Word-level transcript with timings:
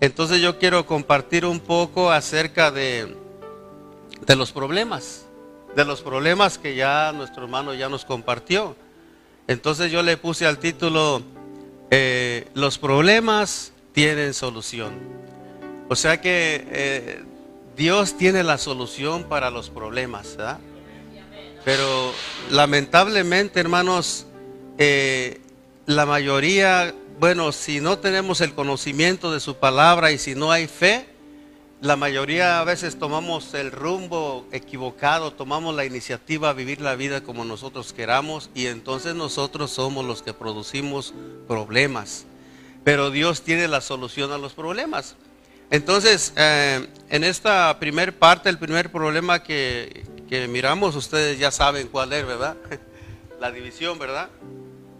Entonces 0.00 0.40
yo 0.40 0.58
quiero 0.58 0.86
compartir 0.86 1.46
un 1.46 1.60
poco 1.60 2.10
acerca 2.10 2.70
de, 2.70 3.16
de 4.26 4.36
los 4.36 4.52
problemas, 4.52 5.26
de 5.74 5.84
los 5.84 6.02
problemas 6.02 6.58
que 6.58 6.74
ya 6.74 7.12
nuestro 7.12 7.44
hermano 7.44 7.74
ya 7.74 7.88
nos 7.88 8.04
compartió. 8.04 8.76
Entonces 9.48 9.90
yo 9.90 10.02
le 10.02 10.16
puse 10.16 10.46
al 10.46 10.58
título, 10.58 11.22
eh, 11.90 12.48
los 12.54 12.78
problemas 12.78 13.72
tienen 13.92 14.34
solución. 14.34 14.92
O 15.88 15.96
sea 15.96 16.20
que 16.20 16.66
eh, 16.70 17.22
Dios 17.76 18.16
tiene 18.18 18.42
la 18.42 18.58
solución 18.58 19.24
para 19.24 19.50
los 19.50 19.70
problemas, 19.70 20.36
¿verdad? 20.36 20.58
Pero 21.64 22.12
lamentablemente, 22.50 23.60
hermanos, 23.60 24.26
eh, 24.78 25.40
la 25.86 26.06
mayoría, 26.06 26.94
bueno, 27.18 27.52
si 27.52 27.80
no 27.80 27.98
tenemos 27.98 28.40
el 28.40 28.54
conocimiento 28.54 29.32
de 29.32 29.40
su 29.40 29.56
palabra 29.56 30.12
y 30.12 30.18
si 30.18 30.34
no 30.34 30.52
hay 30.52 30.66
fe, 30.66 31.06
la 31.80 31.96
mayoría 31.96 32.60
a 32.60 32.64
veces 32.64 32.98
tomamos 32.98 33.52
el 33.54 33.70
rumbo 33.70 34.46
equivocado, 34.50 35.32
tomamos 35.32 35.74
la 35.74 35.84
iniciativa 35.84 36.50
a 36.50 36.52
vivir 36.52 36.80
la 36.80 36.94
vida 36.94 37.22
como 37.22 37.44
nosotros 37.44 37.92
queramos 37.92 38.50
y 38.54 38.66
entonces 38.66 39.14
nosotros 39.14 39.70
somos 39.70 40.04
los 40.04 40.22
que 40.22 40.32
producimos 40.32 41.14
problemas. 41.46 42.26
Pero 42.84 43.10
Dios 43.10 43.42
tiene 43.42 43.68
la 43.68 43.80
solución 43.80 44.32
a 44.32 44.38
los 44.38 44.52
problemas. 44.52 45.16
Entonces, 45.70 46.32
eh, 46.36 46.86
en 47.10 47.24
esta 47.24 47.78
primer 47.78 48.16
parte, 48.16 48.48
el 48.48 48.58
primer 48.58 48.90
problema 48.92 49.42
que, 49.42 50.04
miramos, 50.48 50.94
ustedes 50.94 51.38
ya 51.38 51.50
saben 51.50 51.88
cuál 51.88 52.12
es, 52.12 52.24
¿verdad? 52.24 52.56
la 53.40 53.50
división, 53.50 53.98
¿verdad? 53.98 54.28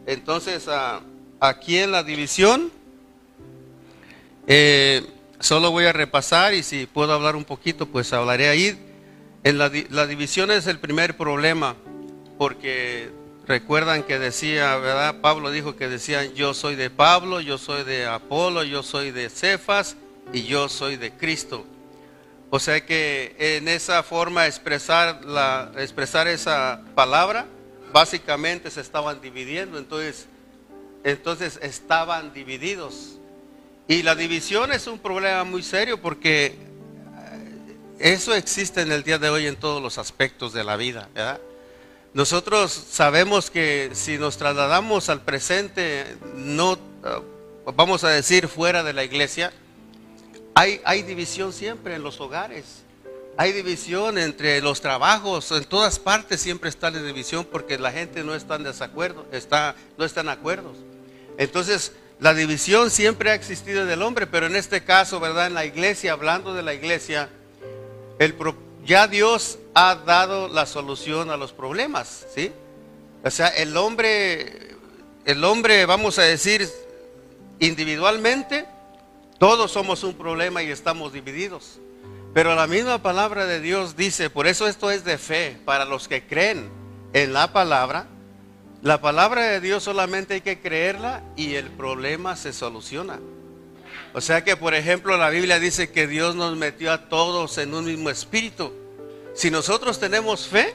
Entonces, 0.06 0.66
ah, 0.68 1.00
aquí 1.40 1.78
en 1.78 1.92
la 1.92 2.02
división, 2.02 2.70
eh, 4.46 5.06
solo 5.40 5.70
voy 5.70 5.84
a 5.84 5.92
repasar 5.92 6.54
y 6.54 6.62
si 6.62 6.86
puedo 6.86 7.12
hablar 7.12 7.36
un 7.36 7.44
poquito, 7.44 7.86
pues 7.86 8.12
hablaré 8.12 8.48
ahí. 8.48 8.78
En 9.44 9.58
la, 9.58 9.70
la 9.90 10.06
división 10.06 10.50
es 10.50 10.66
el 10.66 10.78
primer 10.78 11.16
problema, 11.16 11.76
porque 12.38 13.10
recuerdan 13.46 14.02
que 14.02 14.18
decía, 14.18 14.76
¿verdad? 14.76 15.20
Pablo 15.20 15.50
dijo 15.50 15.76
que 15.76 15.88
decían, 15.88 16.34
yo 16.34 16.52
soy 16.54 16.74
de 16.74 16.90
Pablo, 16.90 17.40
yo 17.40 17.58
soy 17.58 17.84
de 17.84 18.06
Apolo, 18.06 18.64
yo 18.64 18.82
soy 18.82 19.12
de 19.12 19.30
Cefas 19.30 19.96
y 20.32 20.42
yo 20.44 20.68
soy 20.68 20.96
de 20.96 21.12
Cristo. 21.12 21.64
O 22.50 22.58
sea 22.58 22.84
que 22.84 23.34
en 23.38 23.68
esa 23.68 24.02
forma 24.02 24.42
de 24.42 24.48
expresar, 24.48 25.24
la, 25.24 25.72
expresar 25.78 26.28
esa 26.28 26.82
palabra, 26.94 27.46
básicamente 27.92 28.70
se 28.70 28.80
estaban 28.80 29.20
dividiendo, 29.20 29.78
entonces, 29.78 30.26
entonces 31.04 31.58
estaban 31.62 32.32
divididos. 32.32 33.18
Y 33.88 34.02
la 34.02 34.14
división 34.14 34.72
es 34.72 34.86
un 34.86 34.98
problema 34.98 35.44
muy 35.44 35.62
serio 35.62 36.00
porque 36.00 36.46
eh, 36.46 36.56
eso 37.98 38.34
existe 38.34 38.80
en 38.80 38.90
el 38.90 39.04
día 39.04 39.18
de 39.18 39.30
hoy 39.30 39.46
en 39.46 39.56
todos 39.56 39.80
los 39.80 39.98
aspectos 39.98 40.52
de 40.52 40.64
la 40.64 40.76
vida. 40.76 41.08
Nosotros 42.12 42.72
sabemos 42.72 43.50
que 43.50 43.90
si 43.92 44.18
nos 44.18 44.38
trasladamos 44.38 45.08
al 45.08 45.20
presente, 45.20 46.16
no 46.34 46.74
eh, 46.74 46.78
vamos 47.76 48.04
a 48.04 48.08
decir 48.08 48.48
fuera 48.48 48.82
de 48.82 48.92
la 48.92 49.04
iglesia, 49.04 49.52
hay, 50.54 50.80
hay 50.84 51.02
división 51.02 51.52
siempre 51.52 51.94
en 51.94 52.02
los 52.02 52.20
hogares. 52.20 52.85
Hay 53.38 53.52
división 53.52 54.16
entre 54.16 54.62
los 54.62 54.80
trabajos, 54.80 55.50
en 55.52 55.64
todas 55.64 55.98
partes 55.98 56.40
siempre 56.40 56.70
está 56.70 56.90
la 56.90 57.02
división 57.02 57.44
porque 57.44 57.78
la 57.78 57.92
gente 57.92 58.24
no 58.24 58.34
está 58.34 58.56
en 58.56 58.62
desacuerdo, 58.62 59.26
está, 59.30 59.76
no 59.98 60.06
está 60.06 60.22
en 60.22 60.30
acuerdos. 60.30 60.76
Entonces, 61.36 61.92
la 62.18 62.32
división 62.32 62.90
siempre 62.90 63.30
ha 63.30 63.34
existido 63.34 63.84
del 63.84 64.00
hombre, 64.00 64.26
pero 64.26 64.46
en 64.46 64.56
este 64.56 64.84
caso, 64.84 65.20
¿verdad? 65.20 65.48
En 65.48 65.54
la 65.54 65.66
iglesia, 65.66 66.12
hablando 66.12 66.54
de 66.54 66.62
la 66.62 66.72
iglesia, 66.72 67.28
el, 68.18 68.34
ya 68.86 69.06
Dios 69.06 69.58
ha 69.74 69.96
dado 69.96 70.48
la 70.48 70.64
solución 70.64 71.30
a 71.30 71.36
los 71.36 71.52
problemas, 71.52 72.26
¿sí? 72.34 72.52
O 73.22 73.30
sea, 73.30 73.48
el 73.48 73.76
hombre, 73.76 74.70
el 75.26 75.44
hombre, 75.44 75.84
vamos 75.84 76.18
a 76.18 76.22
decir, 76.22 76.66
individualmente, 77.58 78.64
todos 79.38 79.72
somos 79.72 80.04
un 80.04 80.14
problema 80.14 80.62
y 80.62 80.70
estamos 80.70 81.12
divididos. 81.12 81.80
Pero 82.36 82.54
la 82.54 82.66
misma 82.66 83.00
palabra 83.00 83.46
de 83.46 83.62
Dios 83.62 83.96
dice, 83.96 84.28
por 84.28 84.46
eso 84.46 84.68
esto 84.68 84.90
es 84.90 85.04
de 85.04 85.16
fe, 85.16 85.56
para 85.64 85.86
los 85.86 86.06
que 86.06 86.26
creen 86.26 86.68
en 87.14 87.32
la 87.32 87.54
palabra, 87.54 88.08
la 88.82 89.00
palabra 89.00 89.40
de 89.44 89.62
Dios 89.62 89.84
solamente 89.84 90.34
hay 90.34 90.40
que 90.42 90.60
creerla 90.60 91.22
y 91.34 91.54
el 91.54 91.70
problema 91.70 92.36
se 92.36 92.52
soluciona. 92.52 93.20
O 94.12 94.20
sea 94.20 94.44
que, 94.44 94.54
por 94.54 94.74
ejemplo, 94.74 95.16
la 95.16 95.30
Biblia 95.30 95.58
dice 95.58 95.90
que 95.90 96.06
Dios 96.06 96.34
nos 96.34 96.58
metió 96.58 96.92
a 96.92 97.08
todos 97.08 97.56
en 97.56 97.72
un 97.72 97.86
mismo 97.86 98.10
espíritu. 98.10 98.70
Si 99.34 99.50
nosotros 99.50 99.98
tenemos 99.98 100.46
fe, 100.46 100.74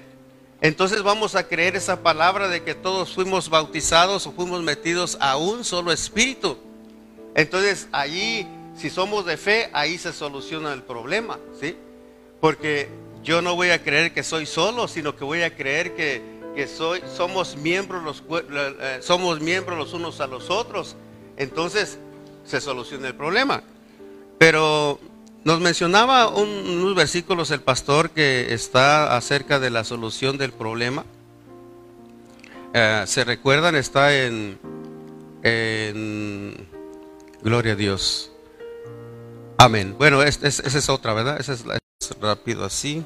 entonces 0.62 1.04
vamos 1.04 1.36
a 1.36 1.48
creer 1.48 1.76
esa 1.76 2.02
palabra 2.02 2.48
de 2.48 2.64
que 2.64 2.74
todos 2.74 3.14
fuimos 3.14 3.52
bautizados 3.52 4.26
o 4.26 4.32
fuimos 4.32 4.64
metidos 4.64 5.16
a 5.22 5.38
un 5.38 5.64
solo 5.64 5.92
espíritu. 5.92 6.58
Entonces, 7.36 7.88
allí, 7.92 8.48
si 8.76 8.90
somos 8.90 9.26
de 9.26 9.38
fe, 9.38 9.70
ahí 9.74 9.98
se 9.98 10.14
soluciona 10.14 10.74
el 10.74 10.84
problema, 10.84 11.40
¿sí? 11.60 11.76
Porque 12.40 12.90
yo 13.24 13.42
no 13.42 13.56
voy 13.56 13.70
a 13.70 13.84
creer 13.84 14.14
que 14.14 14.24
soy 14.24 14.46
solo, 14.46 14.88
sino 14.88 15.16
que 15.16 15.24
voy 15.24 15.44
a 15.44 15.56
creer 15.56 15.96
que 15.96 16.42
que 16.56 16.68
soy, 16.68 17.02
somos, 17.16 17.56
miembros 17.58 18.04
los, 18.04 18.24
somos 19.04 19.40
miembros 19.40 19.78
los 19.78 19.94
unos 19.94 20.20
a 20.20 20.28
los 20.28 20.50
otros, 20.50 20.96
entonces 21.38 21.98
se 22.46 22.62
soluciona 22.62 23.08
el 23.08 23.16
problema. 23.16 23.64
Pero 24.38 25.00
nos 25.44 25.60
mencionaba 25.60 26.28
unos 26.30 26.96
versículos 26.96 27.52
el 27.52 27.62
pastor 27.62 28.10
que 28.10 28.54
está 28.54 29.16
acerca 29.16 29.60
de 29.60 29.70
la 29.70 29.84
solución 29.84 30.38
del 30.38 30.52
problema. 30.52 31.06
Eh, 32.74 33.04
¿Se 33.06 33.24
recuerdan? 33.24 33.76
Está 33.76 34.16
en, 34.16 34.58
en 35.44 36.68
Gloria 37.44 37.74
a 37.74 37.76
Dios. 37.76 38.31
Amén. 39.64 39.94
Bueno, 39.96 40.24
esa 40.24 40.48
es, 40.48 40.90
otra, 40.90 41.14
¿verdad? 41.14 41.40
Esa 41.40 41.54
es, 41.54 41.64
es 42.00 42.20
rápido 42.20 42.66
así. 42.66 43.06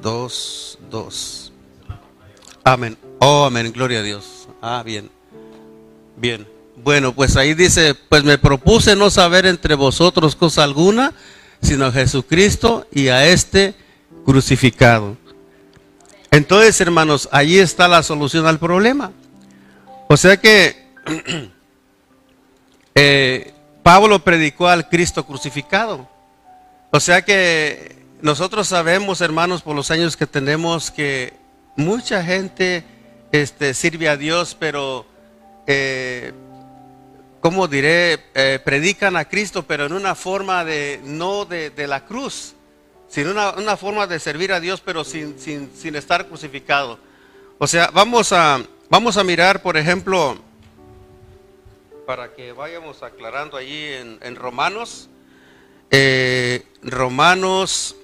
Dos, 0.00 0.78
dos. 0.90 1.52
Amén. 2.64 2.96
Oh, 3.18 3.44
amén. 3.44 3.70
Gloria 3.70 3.98
a 3.98 4.02
Dios. 4.02 4.48
Ah, 4.62 4.82
bien. 4.82 5.10
Bien. 6.16 6.48
Bueno, 6.82 7.14
pues 7.14 7.36
ahí 7.36 7.52
dice, 7.52 7.94
pues 7.94 8.24
me 8.24 8.38
propuse 8.38 8.96
no 8.96 9.10
saber 9.10 9.44
entre 9.44 9.74
vosotros 9.74 10.34
cosa 10.34 10.64
alguna, 10.64 11.12
sino 11.60 11.84
a 11.84 11.92
Jesucristo 11.92 12.86
y 12.90 13.08
a 13.08 13.26
este 13.26 13.74
crucificado. 14.24 15.18
Entonces, 16.30 16.80
hermanos, 16.80 17.28
ahí 17.30 17.58
está 17.58 17.88
la 17.88 18.02
solución 18.02 18.46
al 18.46 18.58
problema. 18.58 19.12
O 20.08 20.16
sea 20.16 20.38
que 20.38 20.88
eh, 22.94 23.52
Pablo 23.82 24.22
predicó 24.22 24.68
al 24.68 24.88
Cristo 24.88 25.24
crucificado. 25.24 26.08
O 26.90 27.00
sea 27.00 27.22
que 27.22 28.00
nosotros 28.22 28.68
sabemos, 28.68 29.20
hermanos, 29.20 29.62
por 29.62 29.74
los 29.74 29.90
años 29.90 30.16
que 30.16 30.26
tenemos, 30.26 30.90
que 30.90 31.32
mucha 31.76 32.22
gente 32.22 32.84
este, 33.32 33.74
sirve 33.74 34.08
a 34.08 34.16
Dios, 34.16 34.56
pero, 34.58 35.06
eh, 35.66 36.32
¿cómo 37.40 37.68
diré? 37.68 38.20
Eh, 38.34 38.58
predican 38.64 39.16
a 39.16 39.24
Cristo, 39.24 39.64
pero 39.66 39.86
en 39.86 39.92
una 39.92 40.14
forma 40.14 40.64
de, 40.64 41.00
no 41.04 41.44
de, 41.44 41.72
la 41.86 42.04
cruz, 42.04 42.54
sino 43.08 43.30
una, 43.30 43.52
una, 43.52 43.76
forma 43.76 44.06
de 44.06 44.18
servir 44.18 44.52
a 44.52 44.60
Dios, 44.60 44.82
pero 44.84 45.04
sin, 45.04 45.38
sin, 45.38 45.96
estar 45.96 46.26
crucificado. 46.26 46.98
O 47.58 47.66
sea, 47.66 47.90
vamos 47.92 48.32
a, 48.32 48.60
vamos 48.88 49.16
a 49.16 49.24
mirar, 49.24 49.62
por 49.62 49.76
ejemplo, 49.76 50.38
para 52.10 52.34
que 52.34 52.50
vayamos 52.50 53.04
aclarando 53.04 53.56
allí 53.56 53.84
en, 53.84 54.34
Romanos, 54.34 55.08
eh, 55.92 56.66
Romanos 56.82 57.94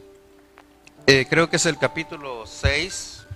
eh, 1.09 1.27
creo 1.29 1.51
que 1.51 1.57
es 1.57 1.67
el 1.67 1.77
capítulo 1.77 2.47
6. 2.47 3.27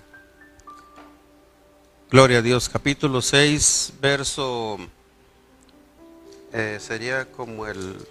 Gloria 2.09 2.39
a 2.39 2.43
Dios, 2.43 2.69
capítulo 2.69 3.21
6, 3.21 3.95
verso, 4.01 4.79
eh, 6.53 6.79
sería 6.81 7.25
como 7.25 7.67
el 7.67 8.07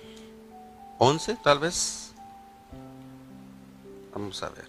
11 0.98 1.38
tal 1.42 1.60
vez. 1.60 2.12
Vamos 4.12 4.44
a 4.44 4.50
ver. 4.50 4.68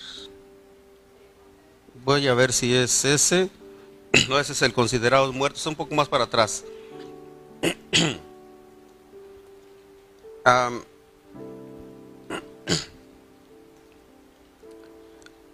Voy 2.05 2.29
a 2.29 2.35
ver 2.35 2.53
si 2.53 2.73
es 2.73 3.05
ese. 3.05 3.51
No, 4.29 4.39
ese 4.39 4.53
es 4.53 4.63
el 4.63 4.73
considerado 4.73 5.33
muerto, 5.33 5.59
es 5.59 5.67
un 5.67 5.75
poco 5.75 5.93
más 5.97 6.09
para 6.09 6.23
atrás. 6.23 6.63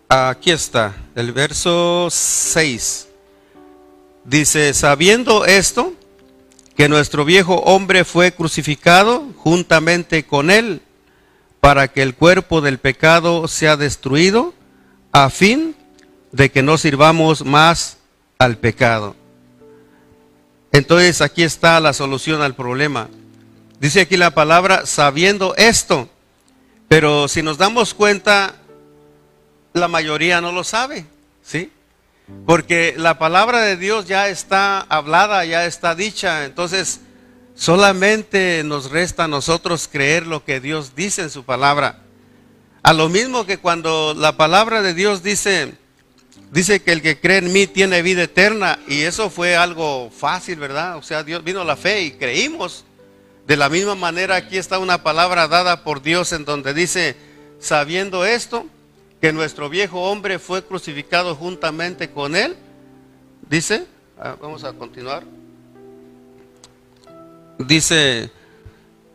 Aquí 0.08 0.50
está, 0.50 0.94
el 1.14 1.32
verso 1.32 2.08
6. 2.10 3.08
Dice, 4.24 4.72
sabiendo 4.74 5.44
esto, 5.44 5.92
que 6.76 6.88
nuestro 6.88 7.24
viejo 7.24 7.56
hombre 7.56 8.04
fue 8.04 8.32
crucificado 8.32 9.24
juntamente 9.36 10.24
con 10.24 10.50
él 10.50 10.82
para 11.60 11.88
que 11.88 12.02
el 12.02 12.14
cuerpo 12.14 12.60
del 12.60 12.78
pecado 12.78 13.48
sea 13.48 13.76
destruido 13.76 14.54
a 15.10 15.30
fin 15.30 15.74
de 16.32 16.50
que 16.50 16.62
no 16.62 16.78
sirvamos 16.78 17.44
más 17.44 17.96
al 18.38 18.58
pecado. 18.58 19.16
Entonces 20.76 21.22
aquí 21.22 21.42
está 21.42 21.80
la 21.80 21.94
solución 21.94 22.42
al 22.42 22.54
problema. 22.54 23.08
Dice 23.80 24.02
aquí 24.02 24.18
la 24.18 24.32
palabra 24.32 24.84
sabiendo 24.84 25.56
esto, 25.56 26.10
pero 26.86 27.28
si 27.28 27.42
nos 27.42 27.56
damos 27.56 27.94
cuenta, 27.94 28.56
la 29.72 29.88
mayoría 29.88 30.42
no 30.42 30.52
lo 30.52 30.64
sabe, 30.64 31.06
¿sí? 31.42 31.72
Porque 32.44 32.92
la 32.98 33.18
palabra 33.18 33.62
de 33.62 33.78
Dios 33.78 34.06
ya 34.06 34.28
está 34.28 34.80
hablada, 34.80 35.46
ya 35.46 35.64
está 35.64 35.94
dicha. 35.94 36.44
Entonces, 36.44 37.00
solamente 37.54 38.60
nos 38.62 38.90
resta 38.90 39.24
a 39.24 39.28
nosotros 39.28 39.88
creer 39.90 40.26
lo 40.26 40.44
que 40.44 40.60
Dios 40.60 40.94
dice 40.94 41.22
en 41.22 41.30
su 41.30 41.46
palabra. 41.46 42.00
A 42.82 42.92
lo 42.92 43.08
mismo 43.08 43.46
que 43.46 43.56
cuando 43.56 44.12
la 44.12 44.36
palabra 44.36 44.82
de 44.82 44.92
Dios 44.92 45.22
dice, 45.22 45.72
dice 46.50 46.80
que 46.80 46.92
el 46.92 47.02
que 47.02 47.18
cree 47.20 47.38
en 47.38 47.52
mí 47.52 47.66
tiene 47.66 48.02
vida 48.02 48.24
eterna. 48.24 48.78
Y 48.88 49.02
eso 49.02 49.30
fue 49.30 49.56
algo 49.56 50.10
fácil, 50.10 50.58
¿verdad? 50.58 50.96
O 50.96 51.02
sea, 51.02 51.22
Dios 51.22 51.42
vino 51.44 51.64
la 51.64 51.76
fe 51.76 52.02
y 52.02 52.10
creímos. 52.12 52.84
De 53.46 53.56
la 53.56 53.68
misma 53.68 53.94
manera, 53.94 54.36
aquí 54.36 54.56
está 54.56 54.78
una 54.78 55.02
palabra 55.02 55.46
dada 55.46 55.84
por 55.84 56.02
Dios 56.02 56.32
en 56.32 56.44
donde 56.44 56.74
dice, 56.74 57.16
sabiendo 57.60 58.24
esto, 58.24 58.66
que 59.20 59.32
nuestro 59.32 59.68
viejo 59.68 60.02
hombre 60.10 60.38
fue 60.38 60.64
crucificado 60.64 61.34
juntamente 61.36 62.10
con 62.10 62.34
él. 62.34 62.56
Dice, 63.48 63.86
vamos 64.40 64.64
a 64.64 64.72
continuar. 64.72 65.22
Dice, 67.58 68.30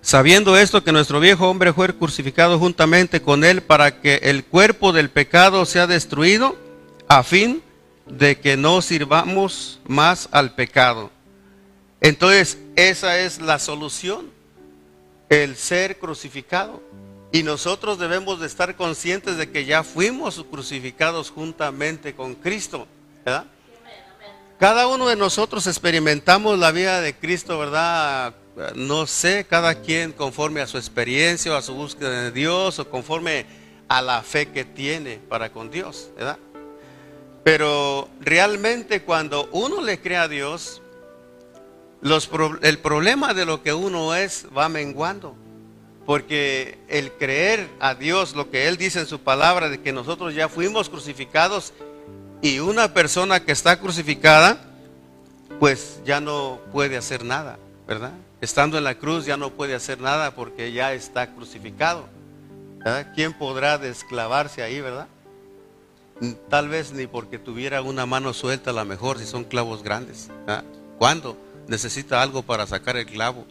sabiendo 0.02 0.58
esto 0.58 0.84
que 0.84 0.92
nuestro 0.92 1.20
viejo 1.20 1.50
hombre 1.50 1.74
fue 1.74 1.94
crucificado 1.96 2.58
juntamente 2.58 3.22
con 3.22 3.44
él 3.44 3.62
para 3.62 4.02
que 4.02 4.16
el 4.24 4.46
cuerpo 4.46 4.94
del 4.94 5.10
pecado 5.10 5.66
sea 5.66 5.88
destruido, 5.88 6.56
a 7.12 7.24
fin 7.24 7.62
de 8.06 8.40
que 8.40 8.56
no 8.56 8.82
sirvamos 8.82 9.82
más 9.86 10.30
al 10.32 10.56
pecado. 10.56 11.12
Entonces, 12.00 12.58
esa 12.78 13.20
es 13.20 13.42
la 13.42 13.60
solución, 13.60 14.32
el 15.28 15.58
ser 15.58 16.00
crucificado. 16.00 16.82
Y 17.34 17.44
nosotros 17.44 18.00
debemos 18.00 18.40
de 18.40 18.48
estar 18.48 18.78
conscientes 18.78 19.36
de 19.36 19.52
que 19.52 19.66
ya 19.66 19.84
fuimos 19.84 20.42
crucificados 20.50 21.32
juntamente 21.32 22.16
con 22.16 22.34
Cristo, 22.34 22.88
¿verdad? 23.26 23.46
Cada 24.58 24.88
uno 24.88 25.10
de 25.10 25.18
nosotros 25.18 25.68
experimentamos 25.68 26.58
la 26.58 26.72
vida 26.72 27.02
de 27.02 27.14
Cristo, 27.14 27.60
¿verdad? 27.60 28.36
No 28.76 29.06
sé, 29.06 29.46
cada 29.50 29.76
quien 29.82 30.14
conforme 30.14 30.62
a 30.62 30.68
su 30.68 30.78
experiencia 30.78 31.52
o 31.52 31.56
a 31.56 31.62
su 31.62 31.74
búsqueda 31.74 32.22
de 32.22 32.32
Dios 32.32 32.80
o 32.80 32.90
conforme 32.90 33.46
a 33.90 34.02
la 34.02 34.22
fe 34.24 34.48
que 34.48 34.64
tiene 34.64 35.20
para 35.28 35.52
con 35.52 35.72
Dios, 35.72 36.10
¿verdad? 36.16 36.38
Pero 37.44 38.08
realmente 38.20 39.02
cuando 39.02 39.50
uno 39.52 39.82
le 39.82 40.00
cree 40.00 40.18
a 40.18 40.28
Dios, 40.28 40.82
el 42.62 42.80
problema 42.80 43.34
de 43.34 43.46
lo 43.46 43.64
que 43.64 43.74
uno 43.74 44.16
es 44.16 44.48
va 44.56 44.70
menguando. 44.70 45.36
Porque 46.06 46.80
el 46.88 47.12
creer 47.14 47.70
a 47.80 47.94
Dios, 47.94 48.36
lo 48.36 48.50
que 48.50 48.68
Él 48.68 48.78
dice 48.78 49.00
en 49.00 49.06
su 49.06 49.20
palabra, 49.20 49.70
de 49.70 49.82
que 49.82 49.94
nosotros 49.94 50.34
ya 50.34 50.50
fuimos 50.50 50.90
crucificados 50.90 51.74
y 52.42 52.60
una 52.60 52.94
persona 52.94 53.44
que 53.44 53.52
está 53.52 53.80
crucificada, 53.80 54.58
pues 55.60 56.02
ya 56.04 56.20
no 56.20 56.60
puede 56.72 56.98
hacer 56.98 57.24
nada, 57.24 57.60
¿verdad? 57.88 58.14
Estando 58.42 58.80
en 58.80 58.84
la 58.84 58.96
cruz 58.96 59.28
ya 59.28 59.38
no 59.38 59.52
puede 59.52 59.76
hacer 59.76 60.02
nada 60.02 60.32
porque 60.32 60.72
ya 60.72 60.94
está 60.94 61.36
crucificado. 61.36 62.08
¿Quién 63.14 63.34
podrá 63.34 63.78
desclavarse 63.78 64.64
ahí, 64.64 64.82
verdad? 64.82 65.08
Tal 66.50 66.70
vez 66.70 66.92
ni 66.94 67.08
porque 67.08 67.40
tuviera 67.40 67.82
una 67.82 68.06
mano 68.06 68.34
suelta, 68.34 68.70
a 68.70 68.74
lo 68.74 68.86
mejor 68.86 69.18
si 69.18 69.26
son 69.26 69.44
clavos 69.44 69.82
grandes. 69.82 70.30
¿Cuándo? 71.00 71.36
Necesita 71.68 72.22
algo 72.22 72.44
para 72.44 72.68
sacar 72.68 72.96
el 72.98 73.06
clavo. 73.08 73.46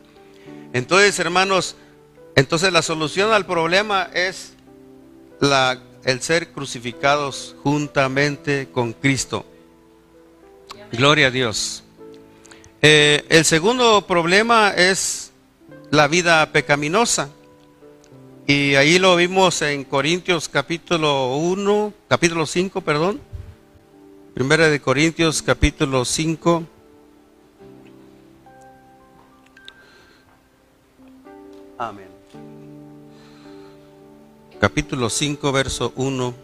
Entonces, 0.72 1.18
hermanos, 1.18 1.74
entonces 2.36 2.72
la 2.72 2.82
solución 2.82 3.32
al 3.32 3.44
problema 3.44 4.08
es 4.14 4.52
el 6.04 6.22
ser 6.22 6.52
crucificados 6.52 7.56
juntamente 7.62 8.68
con 8.70 8.92
Cristo. 8.92 9.44
Gloria 10.92 11.28
a 11.28 11.30
Dios. 11.30 11.82
Eh, 12.82 13.24
el 13.28 13.44
segundo 13.44 14.06
problema 14.06 14.70
es 14.70 15.32
la 15.90 16.08
vida 16.08 16.50
pecaminosa. 16.52 17.30
Y 18.50 18.74
ahí 18.74 18.98
lo 18.98 19.14
vimos 19.14 19.62
en 19.62 19.84
Corintios 19.84 20.48
capítulo 20.48 21.36
1, 21.36 21.94
capítulo 22.08 22.46
5, 22.46 22.80
perdón. 22.80 23.20
Primera 24.34 24.68
de 24.68 24.80
Corintios 24.80 25.40
capítulo 25.40 26.04
5. 26.04 26.64
Amén 31.78 32.10
capítulo 34.60 35.08
5, 35.08 35.52
verso 35.52 35.92
1. 35.96 36.34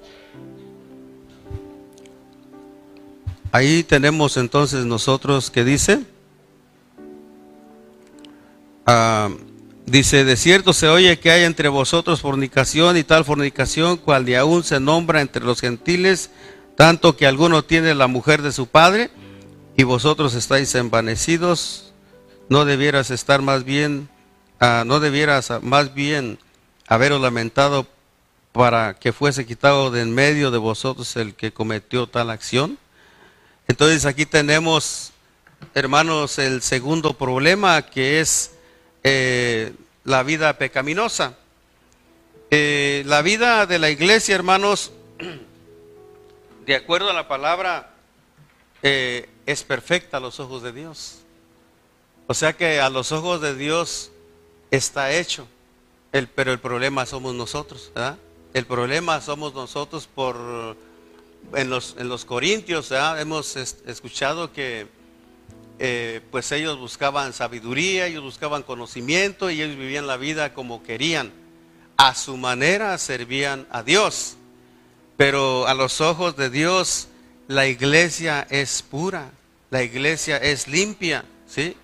Ahí 3.52 3.82
tenemos 3.82 4.38
entonces 4.38 4.86
nosotros 4.86 5.50
que 5.50 5.64
dice, 5.64 6.02
ah, 8.86 9.28
dice, 9.86 10.24
de 10.24 10.36
cierto 10.36 10.72
se 10.72 10.88
oye 10.88 11.18
que 11.18 11.30
hay 11.30 11.44
entre 11.44 11.68
vosotros 11.68 12.20
fornicación 12.20 12.96
y 12.96 13.04
tal 13.04 13.24
fornicación, 13.24 13.96
cual 13.96 14.24
de 14.24 14.36
aún 14.36 14.64
se 14.64 14.80
nombra 14.80 15.20
entre 15.20 15.44
los 15.44 15.60
gentiles, 15.60 16.30
tanto 16.76 17.16
que 17.16 17.26
alguno 17.26 17.64
tiene 17.64 17.94
la 17.94 18.06
mujer 18.06 18.42
de 18.42 18.52
su 18.52 18.66
padre 18.66 19.10
y 19.76 19.84
vosotros 19.84 20.34
estáis 20.34 20.74
envanecidos, 20.74 21.92
no 22.48 22.64
debieras 22.64 23.10
estar 23.10 23.42
más 23.42 23.64
bien, 23.64 24.08
ah, 24.60 24.84
no 24.86 25.00
debieras 25.00 25.50
más 25.62 25.94
bien 25.94 26.38
haberos 26.86 27.20
lamentado 27.20 27.86
para 28.52 28.94
que 28.94 29.12
fuese 29.12 29.46
quitado 29.46 29.90
de 29.90 30.02
en 30.02 30.14
medio 30.14 30.50
de 30.50 30.58
vosotros 30.58 31.16
el 31.16 31.34
que 31.34 31.52
cometió 31.52 32.06
tal 32.06 32.30
acción. 32.30 32.78
Entonces 33.68 34.06
aquí 34.06 34.24
tenemos, 34.24 35.12
hermanos, 35.74 36.38
el 36.38 36.62
segundo 36.62 37.14
problema 37.14 37.82
que 37.82 38.20
es 38.20 38.52
eh, 39.08 39.72
la 40.02 40.24
vida 40.24 40.58
pecaminosa. 40.58 41.36
Eh, 42.50 43.04
la 43.06 43.22
vida 43.22 43.64
de 43.64 43.78
la 43.78 43.88
iglesia, 43.88 44.34
hermanos, 44.34 44.90
de 46.66 46.74
acuerdo 46.74 47.10
a 47.10 47.12
la 47.12 47.28
palabra, 47.28 47.94
eh, 48.82 49.28
es 49.46 49.62
perfecta 49.62 50.16
a 50.16 50.20
los 50.20 50.40
ojos 50.40 50.64
de 50.64 50.72
Dios. 50.72 51.18
O 52.26 52.34
sea 52.34 52.54
que 52.54 52.80
a 52.80 52.90
los 52.90 53.12
ojos 53.12 53.40
de 53.40 53.54
Dios 53.54 54.10
está 54.72 55.12
hecho, 55.12 55.46
el, 56.10 56.26
pero 56.26 56.50
el 56.50 56.58
problema 56.58 57.06
somos 57.06 57.32
nosotros, 57.32 57.92
¿verdad? 57.94 58.18
El 58.54 58.66
problema 58.66 59.20
somos 59.20 59.54
nosotros 59.54 60.08
por, 60.12 60.76
en 61.54 61.70
los, 61.70 61.94
en 61.96 62.08
los 62.08 62.24
Corintios, 62.24 62.90
hemos 62.90 63.54
escuchado 63.54 64.52
que 64.52 64.88
eh, 65.78 66.20
pues 66.30 66.52
ellos 66.52 66.78
buscaban 66.78 67.32
sabiduría, 67.32 68.06
ellos 68.06 68.22
buscaban 68.22 68.62
conocimiento 68.62 69.50
y 69.50 69.62
ellos 69.62 69.76
vivían 69.76 70.06
la 70.06 70.16
vida 70.16 70.54
como 70.54 70.82
querían. 70.82 71.32
A 71.96 72.14
su 72.14 72.36
manera 72.36 72.96
servían 72.98 73.66
a 73.70 73.82
Dios. 73.82 74.36
Pero 75.16 75.66
a 75.66 75.74
los 75.74 76.00
ojos 76.00 76.36
de 76.36 76.50
Dios 76.50 77.08
la 77.48 77.66
iglesia 77.66 78.46
es 78.50 78.82
pura, 78.82 79.30
la 79.70 79.82
iglesia 79.82 80.36
es 80.36 80.68
limpia, 80.68 81.24
¿sí? 81.46 81.76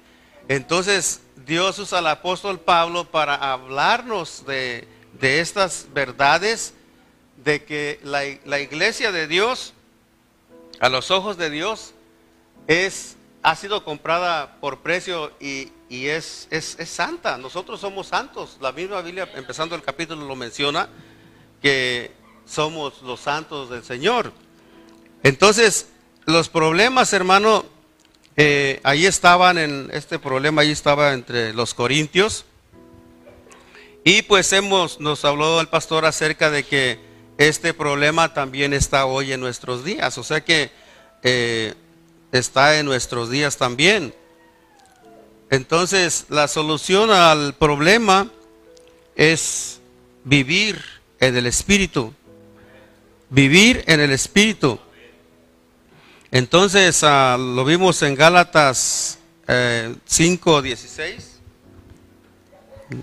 Entonces 0.48 1.20
Dios 1.46 1.78
usa 1.78 1.98
al 1.98 2.08
apóstol 2.08 2.60
Pablo 2.60 3.10
para 3.10 3.36
hablarnos 3.36 4.44
de 4.46 4.86
de 5.22 5.40
estas 5.40 5.86
verdades 5.94 6.74
de 7.44 7.64
que 7.64 8.00
la, 8.02 8.60
iglesia 8.60 9.12
de 9.12 9.26
Dios, 9.26 9.72
a 10.80 10.88
los 10.88 11.10
ojos 11.10 11.36
de 11.36 11.50
Dios, 11.50 11.94
es, 12.66 13.16
ha 13.42 13.56
sido 13.56 13.84
comprada 13.84 14.56
por 14.60 14.80
precio 14.80 15.32
y, 15.40 15.70
es, 15.90 16.48
es, 16.50 16.76
santa. 16.88 17.36
Nosotros 17.38 17.80
somos 17.80 18.06
santos. 18.06 18.56
La 18.60 18.72
misma 18.72 19.02
Biblia, 19.02 19.28
empezando 19.34 19.74
el 19.74 19.82
capítulo, 19.82 20.26
lo 20.26 20.36
menciona, 20.36 20.88
que 21.60 22.12
somos 22.44 23.02
los 23.02 23.20
santos 23.20 23.70
del 23.70 23.84
Señor. 23.84 24.32
Entonces, 25.22 25.88
los 26.24 26.48
problemas, 26.48 27.12
hermano, 27.12 27.64
eh, 28.36 28.80
ahí 28.84 29.06
estaban 29.06 29.58
en 29.58 29.90
este 29.92 30.18
problema, 30.18 30.62
ahí 30.62 30.70
estaba 30.70 31.12
entre 31.12 31.52
los 31.52 31.74
corintios 31.74 32.46
y 34.04 34.22
pues 34.22 34.52
hemos, 34.52 35.00
nos 35.00 35.24
habló 35.24 35.60
el 35.60 35.68
pastor 35.68 36.06
acerca 36.06 36.50
de 36.50 36.64
que 36.64 36.98
este 37.38 37.72
problema 37.72 38.34
también 38.34 38.72
está 38.72 39.06
hoy 39.06 39.32
en 39.32 39.40
nuestros 39.40 39.84
días, 39.84 40.18
o 40.18 40.24
sea 40.24 40.42
que 40.42 40.70
eh, 41.22 41.74
está 42.32 42.78
en 42.78 42.86
nuestros 42.86 43.30
días 43.30 43.56
también. 43.56 44.14
Entonces, 45.50 46.26
la 46.30 46.48
solución 46.48 47.10
al 47.10 47.54
problema 47.54 48.30
es 49.14 49.80
vivir 50.24 50.82
en 51.20 51.36
el 51.36 51.46
Espíritu. 51.46 52.12
Vivir 53.28 53.84
en 53.86 54.00
el 54.00 54.10
Espíritu. 54.10 54.80
Entonces, 56.30 57.04
ah, 57.04 57.36
lo 57.38 57.64
vimos 57.64 58.00
en 58.02 58.14
Gálatas 58.14 59.18
eh, 59.46 59.94
5.16. 60.08 61.22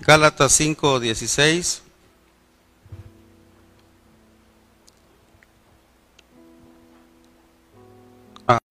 Gálatas 0.04 0.60
5.16. 0.60 1.80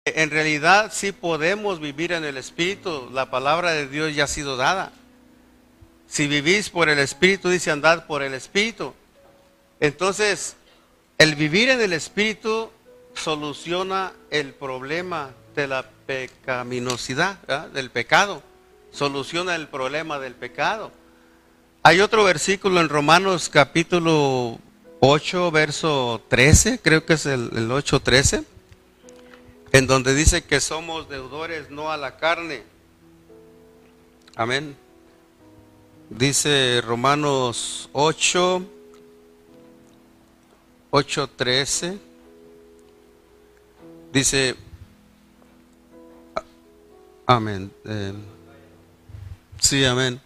en 0.05 0.29
realidad 0.29 0.91
sí 0.93 1.11
podemos 1.11 1.79
vivir 1.79 2.11
en 2.11 2.23
el 2.23 2.37
Espíritu. 2.37 3.09
La 3.11 3.31
palabra 3.31 3.71
de 3.71 3.87
Dios 3.87 4.13
ya 4.13 4.25
ha 4.25 4.27
sido 4.27 4.55
dada. 4.55 4.91
Si 6.07 6.27
vivís 6.27 6.69
por 6.69 6.89
el 6.89 6.99
Espíritu, 6.99 7.49
dice 7.49 7.71
andad 7.71 8.05
por 8.05 8.21
el 8.21 8.35
Espíritu. 8.35 8.93
Entonces, 9.79 10.57
el 11.17 11.33
vivir 11.33 11.69
en 11.69 11.81
el 11.81 11.91
Espíritu 11.91 12.69
soluciona 13.15 14.13
el 14.29 14.53
problema 14.53 15.31
de 15.55 15.67
la 15.67 15.89
pecaminosidad, 16.05 17.39
del 17.69 17.89
pecado. 17.89 18.43
Soluciona 18.91 19.55
el 19.55 19.67
problema 19.67 20.19
del 20.19 20.35
pecado. 20.35 20.91
Hay 21.81 21.99
otro 21.99 22.23
versículo 22.23 22.79
en 22.79 22.89
Romanos 22.89 23.49
capítulo 23.49 24.59
8, 24.99 25.49
verso 25.49 26.21
13, 26.27 26.79
creo 26.79 27.05
que 27.05 27.13
es 27.13 27.25
el, 27.25 27.49
el 27.55 27.71
8, 27.71 27.99
13, 28.01 28.43
en 29.75 29.87
donde 29.87 30.15
dice 30.15 30.41
que 30.41 30.61
somos 30.61 31.09
deudores 31.09 31.69
no 31.69 31.91
a 31.91 31.97
la 31.97 32.15
carne. 32.15 32.63
Amén. 34.37 34.73
Dice 36.09 36.81
Romanos 36.81 37.89
8, 37.91 38.65
8, 40.91 41.29
13. 41.35 41.97
Dice, 44.13 44.55
amén. 47.25 47.69
Eh, 47.83 48.13
sí, 49.59 49.83
amén. 49.83 50.21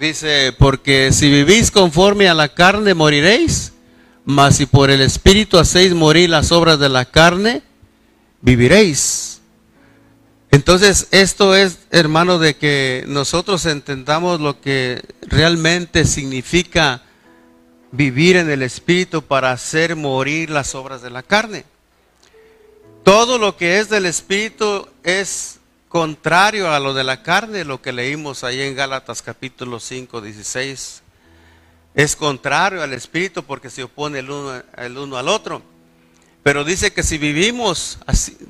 Dice, 0.00 0.52
porque 0.58 1.12
si 1.12 1.30
vivís 1.30 1.70
conforme 1.70 2.28
a 2.28 2.34
la 2.34 2.52
carne 2.52 2.92
moriréis, 2.94 3.72
mas 4.24 4.56
si 4.56 4.66
por 4.66 4.90
el 4.90 5.00
Espíritu 5.00 5.58
hacéis 5.58 5.94
morir 5.94 6.28
las 6.28 6.50
obras 6.50 6.80
de 6.80 6.88
la 6.88 7.04
carne, 7.04 7.62
viviréis. 8.42 9.40
Entonces, 10.50 11.08
esto 11.12 11.56
es, 11.56 11.78
hermano, 11.90 12.38
de 12.38 12.56
que 12.56 13.04
nosotros 13.08 13.64
entendamos 13.64 14.38
lo 14.38 14.60
que 14.60 15.02
realmente 15.22 16.04
significa 16.04 17.02
vivir 17.90 18.36
en 18.36 18.50
el 18.50 18.62
Espíritu 18.62 19.22
para 19.22 19.52
hacer 19.52 19.96
morir 19.96 20.50
las 20.50 20.74
obras 20.74 21.00
de 21.00 21.08
la 21.08 21.22
carne. 21.22 21.64
Todo 23.02 23.38
lo 23.38 23.56
que 23.56 23.78
es 23.78 23.88
del 23.88 24.04
Espíritu 24.04 24.86
es 25.02 25.58
contrario 25.88 26.70
a 26.70 26.80
lo 26.80 26.92
de 26.94 27.04
la 27.04 27.22
carne, 27.22 27.64
lo 27.64 27.80
que 27.80 27.92
leímos 27.92 28.44
ahí 28.44 28.60
en 28.60 28.76
Gálatas 28.76 29.22
capítulo 29.22 29.80
5, 29.80 30.20
16. 30.20 31.02
Es 31.94 32.16
contrario 32.16 32.82
al 32.82 32.92
Espíritu 32.92 33.42
porque 33.42 33.70
se 33.70 33.84
opone 33.84 34.18
el 34.18 34.30
uno, 34.30 34.62
el 34.76 34.98
uno 34.98 35.16
al 35.16 35.28
otro. 35.28 35.71
Pero 36.42 36.64
dice 36.64 36.92
que 36.92 37.02
si 37.02 37.18
vivimos, 37.18 37.98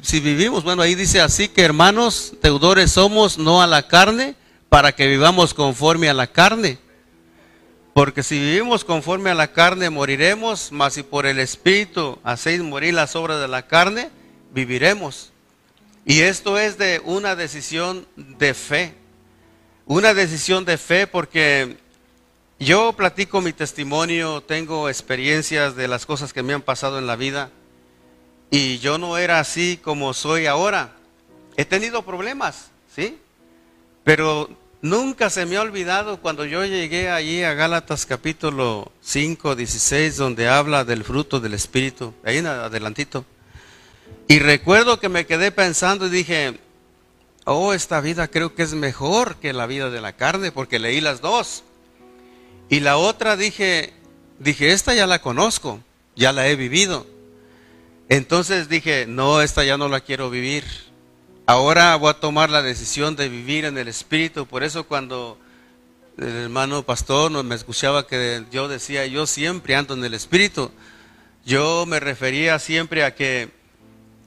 si 0.01 0.21
vivimos, 0.21 0.65
bueno, 0.65 0.83
ahí 0.83 0.95
dice 0.95 1.21
así 1.21 1.49
que 1.49 1.63
hermanos, 1.63 2.35
deudores 2.43 2.93
somos 2.93 3.37
no 3.37 3.61
a 3.61 3.67
la 3.67 3.87
carne, 3.87 4.35
para 4.73 4.93
que 4.93 5.07
vivamos 5.07 5.53
conforme 5.53 6.09
a 6.09 6.15
la 6.15 6.29
carne. 6.29 6.79
Porque 7.93 8.23
si 8.23 8.39
vivimos 8.39 8.87
conforme 8.87 9.29
a 9.29 9.35
la 9.35 9.53
carne, 9.53 9.91
moriremos, 9.91 10.73
mas 10.73 10.95
si 10.95 11.03
por 11.03 11.27
el 11.27 11.39
Espíritu 11.39 12.19
hacéis 12.25 12.63
morir 12.63 12.95
las 12.95 13.15
obras 13.15 13.39
de 13.39 13.49
la 13.49 13.67
carne, 13.67 14.09
viviremos. 14.55 15.31
Y 16.07 16.21
esto 16.21 16.59
es 16.59 16.79
de 16.79 17.03
una 17.05 17.37
decisión 17.37 18.07
de 18.17 18.55
fe. 18.55 18.95
Una 19.85 20.15
decisión 20.15 20.65
de 20.65 20.79
fe 20.79 21.07
porque 21.07 21.77
yo 22.59 22.95
platico 22.95 23.43
mi 23.43 23.53
testimonio, 23.53 24.41
tengo 24.41 24.89
experiencias 24.89 25.77
de 25.77 25.87
las 25.87 26.07
cosas 26.07 26.33
que 26.33 26.43
me 26.43 26.55
han 26.55 26.63
pasado 26.63 26.99
en 26.99 27.07
la 27.07 27.17
vida. 27.17 27.51
Y 28.55 28.81
yo 28.81 28.99
no 28.99 29.17
era 29.17 29.41
así 29.41 29.81
como 29.83 30.13
soy 30.13 30.45
ahora. 30.45 30.93
He 31.57 31.65
tenido 31.65 32.03
problemas, 32.03 32.67
¿sí? 32.95 33.19
Pero 34.05 34.51
nunca 34.83 35.31
se 35.31 35.47
me 35.47 35.57
ha 35.57 35.63
olvidado 35.63 36.21
cuando 36.21 36.45
yo 36.45 36.63
llegué 36.67 37.09
allí 37.09 37.43
a 37.45 37.55
Gálatas 37.55 38.05
capítulo 38.05 38.93
5, 39.01 39.57
16, 39.57 40.19
donde 40.19 40.51
habla 40.51 40.85
del 40.85 41.03
fruto 41.03 41.41
del 41.41 41.55
Espíritu. 41.55 42.13
Ahí 42.25 42.41
adelantito. 42.41 43.25
Y 44.29 44.39
recuerdo 44.39 45.01
que 45.01 45.09
me 45.09 45.25
quedé 45.25 45.51
pensando 45.51 46.09
y 46.09 46.11
dije, 46.11 46.61
oh, 47.47 47.73
esta 47.73 48.03
vida 48.03 48.29
creo 48.29 48.55
que 48.55 48.65
es 48.65 48.75
mejor 48.75 49.37
que 49.37 49.55
la 49.55 49.65
vida 49.65 49.89
de 49.89 50.03
la 50.03 50.13
carne, 50.13 50.53
porque 50.53 50.79
leí 50.79 51.01
las 51.01 51.23
dos. 51.23 51.65
Y 52.69 52.81
la 52.81 52.99
otra 52.99 53.39
dije, 53.39 53.95
dije, 54.39 54.73
esta 54.73 54.93
ya 54.93 55.07
la 55.07 55.23
conozco, 55.23 55.81
ya 56.17 56.35
la 56.35 56.49
he 56.49 56.55
vivido. 56.55 57.07
Entonces 58.13 58.69
dije, 58.69 59.07
no, 59.09 59.41
esta 59.41 59.65
ya 59.65 59.79
no 59.79 59.89
la 59.89 60.01
quiero 60.01 60.29
vivir. 60.29 60.65
Ahora 61.47 61.97
voy 61.97 62.11
a 62.11 62.21
tomar 62.21 62.51
la 62.51 62.61
decisión 62.61 63.17
de 63.17 63.31
vivir 63.31 63.65
en 63.65 63.79
el 63.79 63.89
Espíritu. 63.89 64.45
Por 64.45 64.63
eso 64.63 64.85
cuando 64.85 65.39
el 66.19 66.29
hermano 66.29 66.83
pastor 66.83 67.43
me 67.43 67.55
escuchaba 67.55 68.07
que 68.07 68.45
yo 68.51 68.69
decía, 68.69 69.07
yo 69.07 69.27
siempre 69.27 69.77
ando 69.77 69.95
en 69.95 70.05
el 70.05 70.13
Espíritu, 70.13 70.71
yo 71.47 71.87
me 71.87 72.01
refería 72.01 72.59
siempre 72.59 73.03
a 73.03 73.15
que 73.15 73.49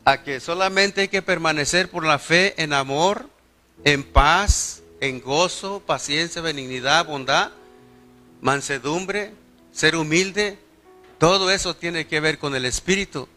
a 0.04 0.24
que 0.24 0.40
solamente 0.40 1.02
hay 1.02 1.08
que 1.08 1.22
permanecer 1.22 1.92
por 1.92 2.08
la 2.08 2.18
fe 2.18 2.56
en 2.58 2.74
amor, 2.74 3.30
en 3.84 4.02
paz, 4.02 4.82
en 5.00 5.22
gozo, 5.22 5.84
paciencia, 5.86 6.42
benignidad, 6.42 7.06
bondad, 7.06 7.52
mansedumbre, 8.42 9.32
ser 9.72 9.96
humilde. 9.96 10.58
Todo 11.20 11.52
eso 11.52 11.76
tiene 11.76 12.08
que 12.08 12.20
ver 12.20 12.40
con 12.40 12.56
el 12.56 12.66
Espíritu. 12.66 13.30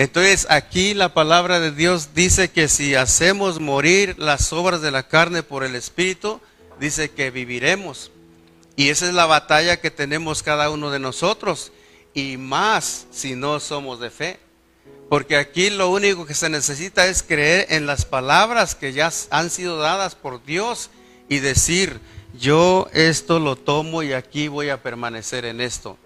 Entonces 0.00 0.46
aquí 0.48 0.94
la 0.94 1.12
palabra 1.12 1.60
de 1.60 1.72
Dios 1.72 2.14
dice 2.14 2.48
que 2.48 2.68
si 2.68 2.94
hacemos 2.94 3.60
morir 3.60 4.18
las 4.18 4.50
obras 4.50 4.80
de 4.80 4.90
la 4.90 5.06
carne 5.06 5.42
por 5.42 5.62
el 5.62 5.74
Espíritu, 5.74 6.40
dice 6.80 7.10
que 7.10 7.30
viviremos. 7.30 8.10
Y 8.76 8.88
esa 8.88 9.06
es 9.08 9.12
la 9.12 9.26
batalla 9.26 9.78
que 9.78 9.90
tenemos 9.90 10.42
cada 10.42 10.70
uno 10.70 10.90
de 10.90 11.00
nosotros. 11.00 11.70
Y 12.14 12.38
más 12.38 13.08
si 13.10 13.34
no 13.34 13.60
somos 13.60 14.00
de 14.00 14.08
fe. 14.08 14.40
Porque 15.10 15.36
aquí 15.36 15.68
lo 15.68 15.90
único 15.90 16.24
que 16.24 16.32
se 16.32 16.48
necesita 16.48 17.06
es 17.06 17.22
creer 17.22 17.66
en 17.68 17.84
las 17.84 18.06
palabras 18.06 18.74
que 18.74 18.94
ya 18.94 19.12
han 19.28 19.50
sido 19.50 19.76
dadas 19.76 20.14
por 20.14 20.42
Dios 20.42 20.88
y 21.28 21.40
decir, 21.40 22.00
yo 22.32 22.88
esto 22.94 23.38
lo 23.38 23.54
tomo 23.54 24.02
y 24.02 24.14
aquí 24.14 24.48
voy 24.48 24.70
a 24.70 24.82
permanecer 24.82 25.44
en 25.44 25.60
esto. 25.60 25.98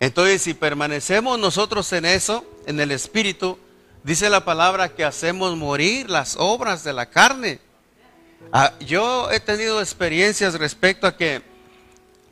Entonces, 0.00 0.42
si 0.42 0.54
permanecemos 0.54 1.38
nosotros 1.38 1.92
en 1.92 2.04
eso, 2.04 2.44
en 2.66 2.78
el 2.80 2.90
Espíritu, 2.92 3.58
dice 4.04 4.30
la 4.30 4.44
palabra 4.44 4.90
que 4.94 5.04
hacemos 5.04 5.56
morir 5.56 6.08
las 6.08 6.36
obras 6.38 6.84
de 6.84 6.92
la 6.92 7.06
carne. 7.06 7.60
Ah, 8.52 8.72
yo 8.80 9.30
he 9.30 9.40
tenido 9.40 9.80
experiencias 9.80 10.54
respecto 10.54 11.06
a 11.06 11.16
que 11.16 11.42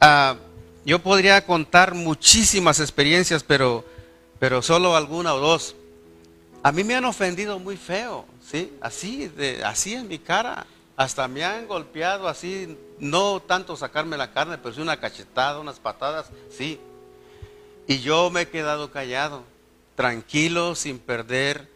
ah, 0.00 0.36
yo 0.86 1.00
podría 1.00 1.44
contar 1.44 1.94
muchísimas 1.94 2.78
experiencias, 2.78 3.42
pero, 3.42 3.84
solo 4.62 4.94
alguna 4.94 5.34
o 5.34 5.40
dos. 5.40 5.74
A 6.62 6.70
mí 6.70 6.84
me 6.84 6.94
han 6.94 7.04
ofendido 7.04 7.58
muy 7.58 7.76
feo, 7.76 8.24
¿sí? 8.48 8.72
Así, 8.80 9.26
de, 9.26 9.64
así 9.64 9.94
en 9.94 10.06
mi 10.06 10.20
cara. 10.20 10.64
Hasta 10.96 11.26
me 11.28 11.44
han 11.44 11.66
golpeado 11.66 12.28
así, 12.28 12.78
no 13.00 13.40
tanto 13.40 13.76
sacarme 13.76 14.16
la 14.16 14.32
carne, 14.32 14.58
pero 14.58 14.74
sí 14.74 14.80
una 14.80 14.98
cachetada, 14.98 15.58
unas 15.58 15.80
patadas, 15.80 16.28
sí. 16.56 16.80
Y 17.86 18.00
yo 18.00 18.30
me 18.30 18.42
he 18.42 18.48
quedado 18.48 18.90
callado, 18.90 19.44
tranquilo, 19.94 20.74
sin 20.74 20.98
perder, 20.98 21.68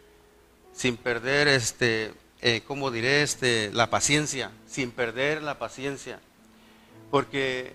sin 0.73 0.97
perder 0.97 1.47
este, 1.47 2.13
eh, 2.41 2.61
¿cómo 2.67 2.91
diré? 2.91 3.23
Este, 3.23 3.71
la 3.73 3.89
paciencia, 3.89 4.51
sin 4.67 4.91
perder 4.91 5.41
la 5.41 5.57
paciencia. 5.57 6.19
Porque 7.09 7.73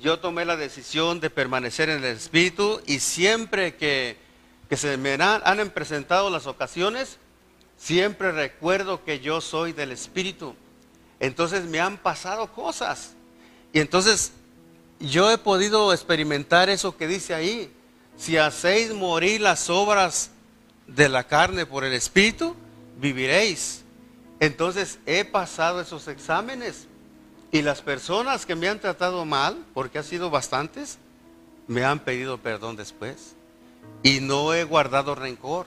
yo 0.00 0.18
tomé 0.20 0.44
la 0.44 0.56
decisión 0.56 1.20
de 1.20 1.30
permanecer 1.30 1.90
en 1.90 1.98
el 1.98 2.16
Espíritu 2.16 2.80
y 2.86 3.00
siempre 3.00 3.76
que 3.76 4.28
que 4.68 4.76
se 4.76 4.96
me 4.96 5.14
han, 5.14 5.70
presentado 5.70 6.28
las 6.28 6.46
ocasiones, 6.46 7.18
siempre 7.78 8.32
recuerdo 8.32 9.02
que 9.02 9.20
yo 9.20 9.40
soy 9.40 9.72
del 9.72 9.92
Espíritu. 9.92 10.54
Entonces 11.20 11.64
me 11.64 11.80
han 11.80 11.96
pasado 11.96 12.52
cosas. 12.52 13.14
Y 13.72 13.80
entonces 13.80 14.32
yo 15.00 15.30
he 15.30 15.38
podido 15.38 15.92
experimentar 15.92 16.68
eso 16.68 16.96
que 16.96 17.06
dice 17.06 17.34
ahí. 17.34 17.72
Si 18.16 18.36
hacéis 18.36 18.92
morir 18.92 19.40
las 19.40 19.70
obras 19.70 20.30
de 20.86 21.08
la 21.08 21.24
carne 21.24 21.66
por 21.66 21.84
el 21.84 21.92
Espíritu, 21.92 22.56
viviréis. 22.98 23.84
Entonces 24.40 24.98
he 25.06 25.24
pasado 25.24 25.80
esos 25.80 26.08
exámenes 26.08 26.86
y 27.50 27.62
las 27.62 27.80
personas 27.80 28.44
que 28.44 28.54
me 28.54 28.68
han 28.68 28.80
tratado 28.80 29.24
mal, 29.24 29.64
porque 29.72 29.98
ha 29.98 30.02
sido 30.02 30.30
bastantes, 30.30 30.98
me 31.66 31.84
han 31.84 32.00
pedido 32.00 32.38
perdón 32.38 32.76
después. 32.76 33.34
Y 34.02 34.20
no 34.20 34.52
he 34.52 34.64
guardado 34.64 35.14
rencor, 35.14 35.66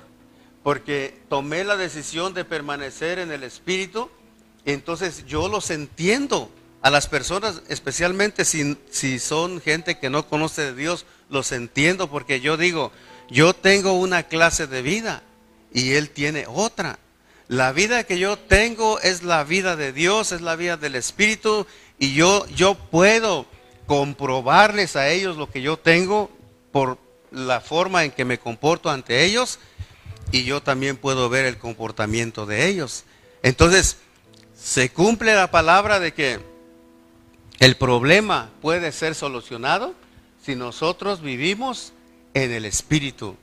porque 0.63 1.19
tomé 1.29 1.63
la 1.63 1.77
decisión 1.77 2.33
de 2.33 2.45
permanecer 2.45 3.17
en 3.19 3.31
el 3.31 3.43
Espíritu. 3.43 4.09
Entonces 4.65 5.25
yo 5.25 5.47
los 5.47 5.71
entiendo 5.71 6.49
a 6.81 6.89
las 6.89 7.07
personas, 7.07 7.61
especialmente 7.67 8.43
si, 8.45 8.77
si 8.89 9.19
son 9.19 9.61
gente 9.61 9.99
que 9.99 10.09
no 10.09 10.27
conoce 10.27 10.61
de 10.63 10.75
Dios, 10.75 11.05
los 11.29 11.51
entiendo 11.51 12.09
porque 12.09 12.41
yo 12.41 12.57
digo, 12.57 12.91
yo 13.29 13.53
tengo 13.53 13.93
una 13.93 14.23
clase 14.23 14.67
de 14.67 14.81
vida 14.81 15.23
y 15.73 15.93
Él 15.93 16.09
tiene 16.09 16.45
otra. 16.47 16.99
La 17.47 17.71
vida 17.71 18.03
que 18.03 18.17
yo 18.17 18.37
tengo 18.37 18.99
es 18.99 19.23
la 19.23 19.43
vida 19.43 19.75
de 19.75 19.93
Dios, 19.93 20.31
es 20.31 20.41
la 20.41 20.55
vida 20.55 20.77
del 20.77 20.95
Espíritu 20.95 21.67
y 21.99 22.13
yo, 22.13 22.45
yo 22.47 22.75
puedo 22.75 23.45
comprobarles 23.85 24.95
a 24.95 25.09
ellos 25.09 25.37
lo 25.37 25.49
que 25.49 25.61
yo 25.61 25.77
tengo 25.77 26.31
por 26.71 26.97
la 27.31 27.61
forma 27.61 28.03
en 28.03 28.11
que 28.11 28.25
me 28.25 28.39
comporto 28.39 28.89
ante 28.89 29.23
ellos 29.23 29.59
y 30.31 30.45
yo 30.45 30.61
también 30.61 30.97
puedo 30.97 31.29
ver 31.29 31.45
el 31.45 31.57
comportamiento 31.57 32.45
de 32.45 32.67
ellos. 32.67 33.03
Entonces, 33.43 33.97
se 34.55 34.89
cumple 34.89 35.35
la 35.35 35.51
palabra 35.51 35.99
de 35.99 36.13
que 36.13 36.50
el 37.61 37.75
problema 37.75 38.49
puede 38.59 38.91
ser 38.91 39.13
solucionado 39.13 39.93
si 40.43 40.55
nosotros 40.55 41.21
vivimos 41.21 41.93
en 42.33 42.51
el 42.51 42.65
Espíritu. 42.65 43.37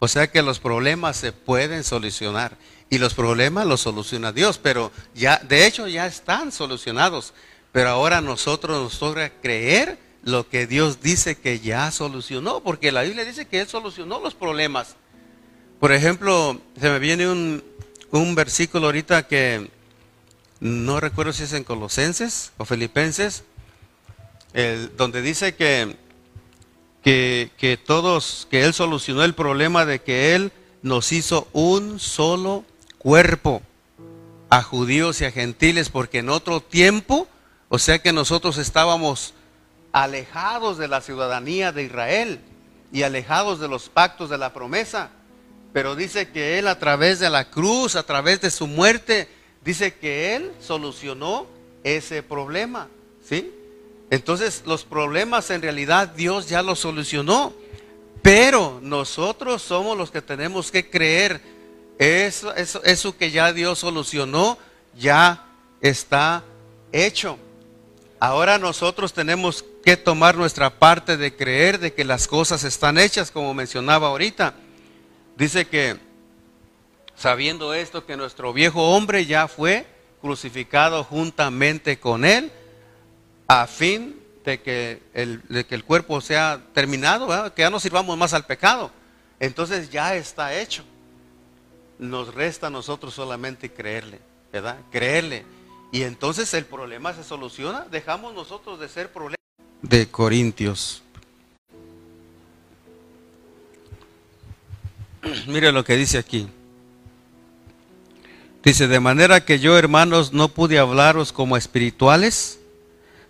O 0.00 0.08
sea 0.08 0.28
que 0.28 0.42
los 0.42 0.58
problemas 0.58 1.16
se 1.16 1.30
pueden 1.30 1.84
solucionar 1.84 2.56
y 2.90 2.98
los 2.98 3.14
problemas 3.14 3.68
los 3.68 3.80
soluciona 3.80 4.32
Dios, 4.32 4.58
pero 4.58 4.90
ya, 5.14 5.38
de 5.38 5.66
hecho 5.66 5.86
ya 5.86 6.08
están 6.08 6.50
solucionados. 6.50 7.32
Pero 7.70 7.90
ahora 7.90 8.20
nosotros 8.20 8.82
nos 8.82 8.98
toca 8.98 9.30
creer 9.40 9.98
lo 10.24 10.48
que 10.48 10.66
Dios 10.66 11.00
dice 11.00 11.36
que 11.38 11.60
ya 11.60 11.92
solucionó, 11.92 12.64
porque 12.64 12.90
la 12.90 13.02
Biblia 13.02 13.24
dice 13.24 13.46
que 13.46 13.60
Él 13.60 13.68
solucionó 13.68 14.18
los 14.18 14.34
problemas. 14.34 14.96
Por 15.78 15.92
ejemplo, 15.92 16.60
se 16.80 16.90
me 16.90 16.98
viene 16.98 17.28
un, 17.28 17.62
un 18.10 18.34
versículo 18.34 18.86
ahorita 18.86 19.28
que 19.28 19.70
no 20.58 20.98
recuerdo 20.98 21.32
si 21.32 21.44
es 21.44 21.52
en 21.52 21.62
Colosenses 21.62 22.50
o 22.58 22.64
Filipenses, 22.64 23.44
el, 24.52 24.96
donde 24.96 25.22
dice 25.22 25.54
que, 25.54 25.96
que, 27.02 27.50
que 27.56 27.76
todos, 27.76 28.46
que 28.50 28.64
Él 28.64 28.74
solucionó 28.74 29.24
el 29.24 29.34
problema 29.34 29.86
de 29.86 30.00
que 30.00 30.34
Él 30.34 30.52
nos 30.82 31.12
hizo 31.12 31.48
un 31.52 32.00
solo 32.00 32.64
cuerpo 32.98 33.62
a 34.48 34.62
judíos 34.62 35.20
y 35.20 35.24
a 35.24 35.30
gentiles, 35.30 35.88
porque 35.88 36.18
en 36.18 36.28
otro 36.28 36.60
tiempo, 36.60 37.28
o 37.68 37.78
sea 37.78 38.00
que 38.00 38.12
nosotros 38.12 38.58
estábamos 38.58 39.34
alejados 39.92 40.78
de 40.78 40.88
la 40.88 41.00
ciudadanía 41.00 41.72
de 41.72 41.84
Israel 41.84 42.40
y 42.92 43.02
alejados 43.02 43.60
de 43.60 43.68
los 43.68 43.88
pactos 43.88 44.30
de 44.30 44.38
la 44.38 44.52
promesa. 44.52 45.10
Pero 45.72 45.94
dice 45.94 46.30
que 46.30 46.58
Él 46.58 46.66
a 46.66 46.78
través 46.78 47.20
de 47.20 47.30
la 47.30 47.50
cruz, 47.50 47.94
a 47.94 48.02
través 48.02 48.40
de 48.40 48.50
su 48.50 48.66
muerte, 48.66 49.28
dice 49.64 49.94
que 49.94 50.34
Él 50.34 50.50
solucionó 50.60 51.46
ese 51.84 52.22
problema. 52.22 52.88
¿Sí? 53.24 53.52
Entonces 54.10 54.64
los 54.66 54.84
problemas 54.84 55.50
en 55.50 55.62
realidad 55.62 56.08
Dios 56.08 56.48
ya 56.48 56.62
los 56.62 56.80
solucionó. 56.80 57.54
Pero 58.22 58.80
nosotros 58.82 59.62
somos 59.62 59.96
los 59.96 60.10
que 60.10 60.20
tenemos 60.20 60.70
que 60.70 60.90
creer. 60.90 61.40
Eso, 61.98 62.54
eso, 62.54 62.82
eso 62.84 63.16
que 63.16 63.30
ya 63.30 63.52
Dios 63.52 63.78
solucionó, 63.78 64.58
ya 64.98 65.46
está 65.80 66.44
hecho. 66.92 67.38
Ahora 68.18 68.58
nosotros 68.58 69.12
tenemos 69.12 69.64
que 69.82 69.96
tomar 69.96 70.36
nuestra 70.36 70.78
parte 70.78 71.16
de 71.16 71.34
creer 71.34 71.78
de 71.78 71.94
que 71.94 72.04
las 72.04 72.28
cosas 72.28 72.64
están 72.64 72.98
hechas, 72.98 73.30
como 73.30 73.54
mencionaba 73.54 74.08
ahorita. 74.08 74.54
Dice 75.36 75.66
que, 75.66 75.96
sabiendo 77.16 77.72
esto, 77.72 78.04
que 78.04 78.16
nuestro 78.16 78.52
viejo 78.52 78.94
hombre 78.94 79.24
ya 79.24 79.48
fue 79.48 79.86
crucificado 80.20 81.02
juntamente 81.04 81.98
con 81.98 82.26
él, 82.26 82.52
a 83.52 83.66
fin 83.66 84.14
de 84.44 84.60
que 84.60 85.02
el, 85.12 85.42
de 85.48 85.66
que 85.66 85.74
el 85.74 85.82
cuerpo 85.82 86.20
sea 86.20 86.62
terminado, 86.72 87.52
que 87.52 87.62
ya 87.62 87.70
no 87.70 87.80
sirvamos 87.80 88.16
más 88.16 88.32
al 88.32 88.46
pecado. 88.46 88.92
Entonces 89.40 89.90
ya 89.90 90.14
está 90.14 90.54
hecho. 90.54 90.84
Nos 91.98 92.32
resta 92.32 92.68
a 92.68 92.70
nosotros 92.70 93.12
solamente 93.12 93.72
creerle, 93.72 94.20
¿verdad? 94.52 94.76
Creerle. 94.92 95.44
Y 95.90 96.02
entonces 96.04 96.54
el 96.54 96.64
problema 96.64 97.12
se 97.12 97.24
soluciona. 97.24 97.86
Dejamos 97.90 98.34
nosotros 98.34 98.78
de 98.78 98.88
ser 98.88 99.12
problemas. 99.12 99.40
De 99.82 100.06
Corintios. 100.08 101.02
Mire 105.48 105.72
lo 105.72 105.82
que 105.82 105.96
dice 105.96 106.18
aquí. 106.18 106.48
Dice, 108.62 108.86
de 108.86 109.00
manera 109.00 109.44
que 109.44 109.58
yo, 109.58 109.76
hermanos, 109.76 110.32
no 110.32 110.50
pude 110.50 110.78
hablaros 110.78 111.32
como 111.32 111.56
espirituales, 111.56 112.59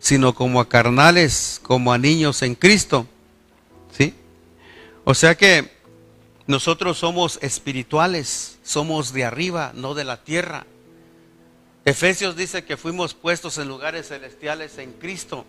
sino 0.01 0.35
como 0.35 0.61
a 0.61 0.69
carnales, 0.69 1.61
como 1.63 1.93
a 1.93 1.99
niños 1.99 2.43
en 2.43 2.57
Cristo. 2.57 3.07
¿Sí? 3.97 4.15
O 5.05 5.15
sea 5.15 5.37
que 5.37 5.71
nosotros 6.47 6.99
somos 6.99 7.39
espirituales, 7.43 8.59
somos 8.65 9.13
de 9.13 9.25
arriba, 9.25 9.71
no 9.75 9.95
de 9.95 10.05
la 10.05 10.17
tierra. 10.25 10.67
Efesios 11.85 12.37
dice 12.37 12.65
que 12.65 12.77
fuimos 12.77 13.15
puestos 13.15 13.59
en 13.59 13.69
lugares 13.69 14.09
celestiales 14.09 14.79
en 14.79 14.93
Cristo. 14.95 15.45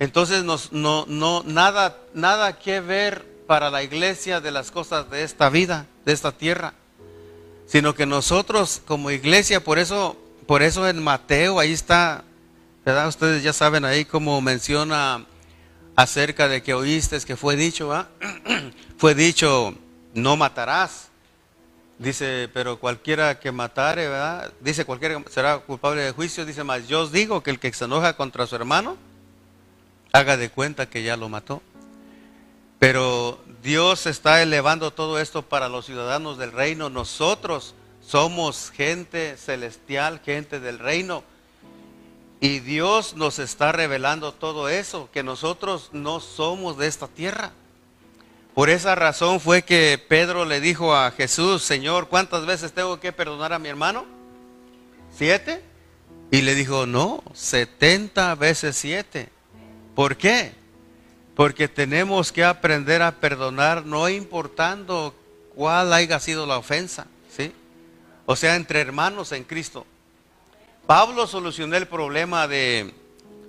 Entonces 0.00 0.42
nos, 0.42 0.72
no, 0.72 1.04
no, 1.06 1.44
nada, 1.46 1.98
nada 2.14 2.58
que 2.58 2.80
ver 2.80 3.24
para 3.46 3.70
la 3.70 3.82
iglesia 3.82 4.40
de 4.40 4.50
las 4.50 4.70
cosas 4.70 5.08
de 5.10 5.22
esta 5.22 5.48
vida, 5.48 5.86
de 6.04 6.12
esta 6.12 6.32
tierra, 6.32 6.74
sino 7.66 7.94
que 7.94 8.06
nosotros 8.06 8.82
como 8.86 9.10
iglesia, 9.10 9.62
por 9.62 9.78
eso, 9.78 10.16
por 10.46 10.62
eso 10.62 10.88
en 10.88 11.02
Mateo 11.02 11.60
ahí 11.60 11.72
está, 11.72 12.24
¿verdad? 12.84 13.08
Ustedes 13.08 13.42
ya 13.42 13.52
saben 13.52 13.84
ahí 13.84 14.04
como 14.04 14.40
menciona 14.40 15.24
acerca 15.94 16.48
de 16.48 16.62
que 16.62 16.74
oíste 16.74 17.20
que 17.20 17.36
fue 17.36 17.56
dicho, 17.56 18.06
fue 18.98 19.14
dicho, 19.14 19.74
no 20.14 20.36
matarás. 20.36 21.08
Dice, 21.98 22.50
pero 22.52 22.80
cualquiera 22.80 23.38
que 23.38 23.52
matare, 23.52 24.08
¿verdad? 24.08 24.52
Dice, 24.60 24.84
cualquiera 24.84 25.22
será 25.30 25.58
culpable 25.58 26.02
de 26.02 26.10
juicio. 26.10 26.44
Dice, 26.44 26.64
más 26.64 26.88
yo 26.88 27.02
os 27.02 27.12
digo 27.12 27.42
que 27.42 27.50
el 27.50 27.60
que 27.60 27.72
se 27.72 27.84
enoja 27.84 28.16
contra 28.16 28.46
su 28.46 28.56
hermano, 28.56 28.96
haga 30.12 30.36
de 30.36 30.50
cuenta 30.50 30.88
que 30.88 31.04
ya 31.04 31.16
lo 31.16 31.28
mató. 31.28 31.62
Pero 32.80 33.40
Dios 33.62 34.06
está 34.06 34.42
elevando 34.42 34.92
todo 34.92 35.20
esto 35.20 35.42
para 35.42 35.68
los 35.68 35.86
ciudadanos 35.86 36.38
del 36.38 36.50
reino. 36.50 36.90
Nosotros 36.90 37.76
somos 38.04 38.72
gente 38.74 39.36
celestial, 39.36 40.20
gente 40.24 40.58
del 40.58 40.80
reino. 40.80 41.22
Y 42.42 42.58
Dios 42.58 43.14
nos 43.14 43.38
está 43.38 43.70
revelando 43.70 44.32
todo 44.32 44.68
eso, 44.68 45.08
que 45.12 45.22
nosotros 45.22 45.90
no 45.92 46.18
somos 46.18 46.76
de 46.76 46.88
esta 46.88 47.06
tierra. 47.06 47.52
Por 48.52 48.68
esa 48.68 48.96
razón 48.96 49.38
fue 49.38 49.62
que 49.62 49.96
Pedro 50.08 50.44
le 50.44 50.60
dijo 50.60 50.92
a 50.92 51.12
Jesús, 51.12 51.62
Señor, 51.62 52.08
¿cuántas 52.08 52.44
veces 52.44 52.72
tengo 52.72 52.98
que 52.98 53.12
perdonar 53.12 53.52
a 53.52 53.60
mi 53.60 53.68
hermano? 53.68 54.06
¿Siete? 55.16 55.62
Y 56.32 56.42
le 56.42 56.56
dijo, 56.56 56.84
no, 56.84 57.22
setenta 57.32 58.34
veces 58.34 58.76
siete. 58.76 59.28
¿Por 59.94 60.16
qué? 60.16 60.52
Porque 61.36 61.68
tenemos 61.68 62.32
que 62.32 62.42
aprender 62.42 63.02
a 63.02 63.20
perdonar 63.20 63.86
no 63.86 64.08
importando 64.08 65.14
cuál 65.54 65.92
haya 65.92 66.18
sido 66.18 66.44
la 66.44 66.58
ofensa, 66.58 67.06
¿sí? 67.30 67.52
O 68.26 68.34
sea, 68.34 68.56
entre 68.56 68.80
hermanos 68.80 69.30
en 69.30 69.44
Cristo. 69.44 69.86
Pablo 70.94 71.26
solucionó 71.26 71.74
el 71.78 71.88
problema 71.88 72.46
de, 72.46 72.92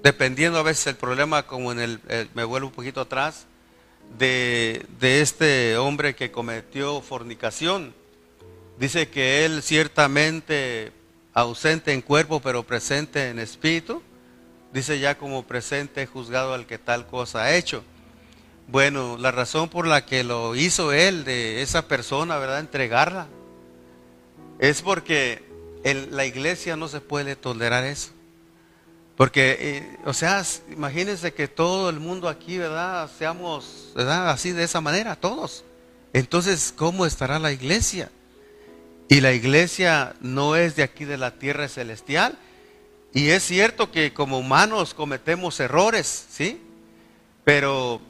dependiendo 0.01 0.59
a 0.59 0.63
veces 0.63 0.87
el 0.87 0.95
problema, 0.95 1.45
como 1.45 1.73
en 1.73 1.79
el, 1.81 1.99
me 2.33 2.45
vuelvo 2.45 2.67
un 2.67 2.73
poquito 2.73 3.01
atrás, 3.01 3.47
de, 4.17 4.85
este 5.01 5.75
hombre 5.75 6.15
que 6.15 6.31
cometió 6.31 7.01
fornicación. 7.01 7.93
Dice 8.79 9.09
que 9.09 9.43
él 9.43 9.61
ciertamente 9.61 10.93
ausente 11.33 11.91
en 11.91 12.01
cuerpo, 12.01 12.39
pero 12.39 12.63
presente 12.63 13.27
en 13.27 13.39
espíritu. 13.39 14.01
Dice 14.71 14.99
ya 14.99 15.17
como 15.17 15.43
presente 15.43 16.07
juzgado 16.07 16.53
al 16.53 16.65
que 16.65 16.77
tal 16.77 17.07
cosa 17.07 17.43
ha 17.43 17.55
hecho. 17.55 17.83
Bueno, 18.69 19.17
la 19.17 19.31
razón 19.31 19.67
por 19.67 19.85
la 19.85 20.05
que 20.05 20.23
lo 20.23 20.55
hizo 20.55 20.93
él 20.93 21.25
de 21.25 21.61
esa 21.61 21.89
persona, 21.89 22.37
¿verdad? 22.37 22.61
Entregarla. 22.61 23.27
Es 24.59 24.81
porque 24.81 25.52
en 25.83 26.15
la 26.15 26.25
iglesia 26.25 26.75
no 26.75 26.87
se 26.87 27.01
puede 27.01 27.35
tolerar 27.35 27.83
eso. 27.83 28.09
Porque, 29.15 29.57
eh, 29.59 29.97
o 30.05 30.13
sea, 30.13 30.43
imagínense 30.71 31.33
que 31.33 31.47
todo 31.47 31.89
el 31.89 31.99
mundo 31.99 32.27
aquí, 32.27 32.57
¿verdad? 32.57 33.09
Seamos, 33.17 33.91
¿verdad? 33.95 34.29
Así 34.29 34.51
de 34.51 34.63
esa 34.63 34.81
manera, 34.81 35.15
todos. 35.15 35.63
Entonces, 36.13 36.73
¿cómo 36.75 37.05
estará 37.05 37.37
la 37.37 37.51
iglesia? 37.51 38.09
Y 39.09 39.21
la 39.21 39.33
iglesia 39.33 40.15
no 40.21 40.55
es 40.55 40.75
de 40.75 40.83
aquí 40.83 41.05
de 41.05 41.17
la 41.17 41.31
tierra 41.37 41.67
celestial. 41.67 42.37
Y 43.13 43.29
es 43.29 43.43
cierto 43.43 43.91
que 43.91 44.13
como 44.13 44.39
humanos 44.39 44.95
cometemos 44.95 45.59
errores, 45.59 46.25
¿sí? 46.31 46.59
Pero 47.43 48.01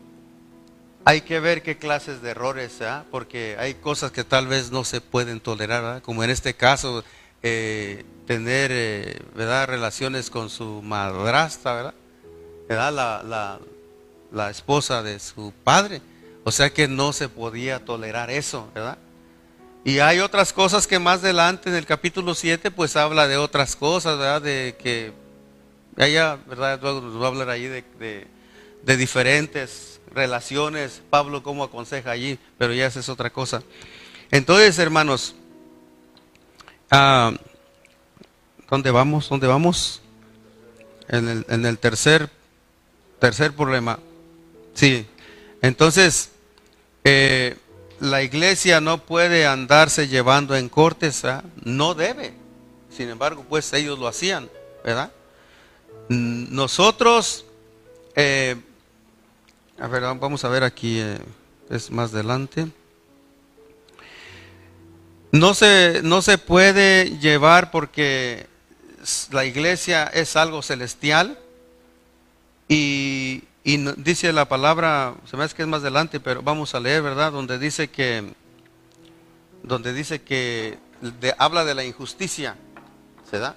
hay 1.05 1.21
que 1.21 1.41
ver 1.41 1.63
qué 1.63 1.77
clases 1.77 2.21
de 2.21 2.29
errores, 2.29 2.81
¿ah? 2.81 3.03
porque 3.11 3.57
hay 3.59 3.73
cosas 3.73 4.11
que 4.11 4.23
tal 4.23 4.47
vez 4.47 4.71
no 4.71 4.85
se 4.85 5.01
pueden 5.01 5.41
tolerar, 5.41 6.01
como 6.01 6.23
en 6.23 6.29
este 6.29 6.53
caso, 6.53 7.03
eh, 7.43 8.05
tener 8.25 8.71
eh, 8.73 9.19
relaciones 9.35 10.29
con 10.29 10.49
su 10.49 10.81
madrastra, 10.81 11.73
¿verdad? 11.75 11.93
¿verdad? 12.69 12.93
La, 12.93 13.23
la, 13.23 13.59
la, 14.31 14.49
esposa 14.49 15.03
de 15.03 15.19
su 15.19 15.53
padre. 15.63 16.01
O 16.45 16.51
sea 16.51 16.71
que 16.71 16.87
no 16.87 17.13
se 17.13 17.29
podía 17.29 17.83
tolerar 17.83 18.31
eso, 18.31 18.69
¿verdad? 18.73 18.97
Y 19.85 19.99
hay 19.99 20.19
otras 20.19 20.53
cosas 20.53 20.87
que 20.87 20.99
más 20.99 21.19
adelante 21.19 21.69
en 21.69 21.75
el 21.75 21.85
capítulo 21.85 22.33
7 22.33 22.71
pues 22.71 22.95
habla 22.95 23.27
de 23.27 23.37
otras 23.37 23.75
cosas, 23.75 24.17
¿verdad? 24.17 24.41
De 24.41 24.75
que 24.81 25.11
allá, 25.97 26.37
¿verdad? 26.47 26.79
Luego 26.81 27.01
nos 27.01 27.21
va 27.21 27.25
a 27.25 27.27
hablar 27.27 27.49
ahí 27.49 27.65
de, 27.65 27.83
de, 27.99 28.27
de 28.83 28.97
diferentes 28.97 29.99
relaciones, 30.13 31.01
Pablo 31.09 31.43
cómo 31.43 31.63
aconseja 31.63 32.11
allí, 32.11 32.39
pero 32.57 32.73
ya 32.73 32.85
esa 32.85 33.01
es 33.01 33.09
otra 33.09 33.29
cosa. 33.31 33.63
Entonces, 34.31 34.79
hermanos, 34.79 35.35
ah, 36.91 37.33
¿dónde 38.69 38.91
vamos? 38.91 39.29
¿Dónde 39.29 39.47
vamos? 39.47 40.01
En 41.07 41.65
el, 41.65 41.77
tercer, 41.77 42.29
tercer 43.19 43.53
problema. 43.53 43.99
Sí, 44.73 45.05
entonces, 45.61 46.31
eh, 47.03 47.57
la 47.99 48.23
iglesia 48.23 48.81
no 48.81 48.99
puede 48.99 49.45
andarse 49.45 50.07
llevando 50.07 50.55
en 50.55 50.69
cortes, 50.69 51.23
¿ah? 51.25 51.43
no 51.63 51.93
debe. 51.93 52.33
Sin 52.89 53.09
embargo, 53.09 53.45
pues 53.47 53.71
ellos 53.73 53.99
lo 53.99 54.07
hacían, 54.07 54.49
¿verdad? 54.83 55.11
Nosotros 56.09 57.45
eh, 58.15 58.55
a 59.79 59.87
ver, 59.87 60.03
vamos 60.03 60.45
a 60.45 60.49
ver 60.49 60.63
aquí, 60.63 60.99
eh, 60.99 61.17
es 61.69 61.89
más 61.89 62.13
adelante. 62.13 62.67
No 65.33 65.55
se, 65.55 66.01
no 66.03 66.21
se 66.21 66.37
puede 66.37 67.17
llevar 67.17 67.71
porque 67.71 68.45
la 69.31 69.45
iglesia 69.45 70.03
es 70.03 70.35
algo 70.35 70.61
celestial 70.61 71.39
y, 72.67 73.41
dice 73.97 74.31
la 74.31 74.47
palabra, 74.47 75.15
se 75.25 75.35
me 75.35 75.43
hace 75.43 75.55
que 75.55 75.63
es 75.63 75.67
más 75.67 75.81
adelante, 75.81 76.19
pero 76.19 76.43
vamos 76.43 76.75
a 76.75 76.79
leer, 76.79 77.01
¿verdad? 77.01 77.31
Donde 77.31 77.57
dice 77.57 77.89
que, 77.89 78.31
donde 79.63 79.91
dice 79.91 80.21
que 80.21 80.77
habla 81.39 81.65
de 81.65 81.73
la 81.73 81.83
injusticia, 81.83 82.55
¿se 83.27 83.39
da? 83.39 83.55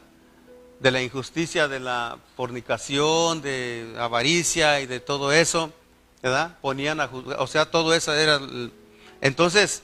De 0.80 0.90
la 0.90 1.02
injusticia, 1.02 1.68
de 1.68 1.80
la 1.80 2.16
fornicación, 2.36 3.42
de 3.42 3.94
avaricia 3.98 4.80
y 4.80 4.86
de 4.86 5.00
todo 5.00 5.30
eso. 5.30 5.70
¿verdad? 6.22 6.56
Ponían 6.62 7.02
a 7.02 7.06
juzgar, 7.06 7.38
o 7.38 7.46
sea, 7.46 7.70
todo 7.70 7.92
eso 7.92 8.14
era... 8.14 8.40
Entonces, 9.20 9.82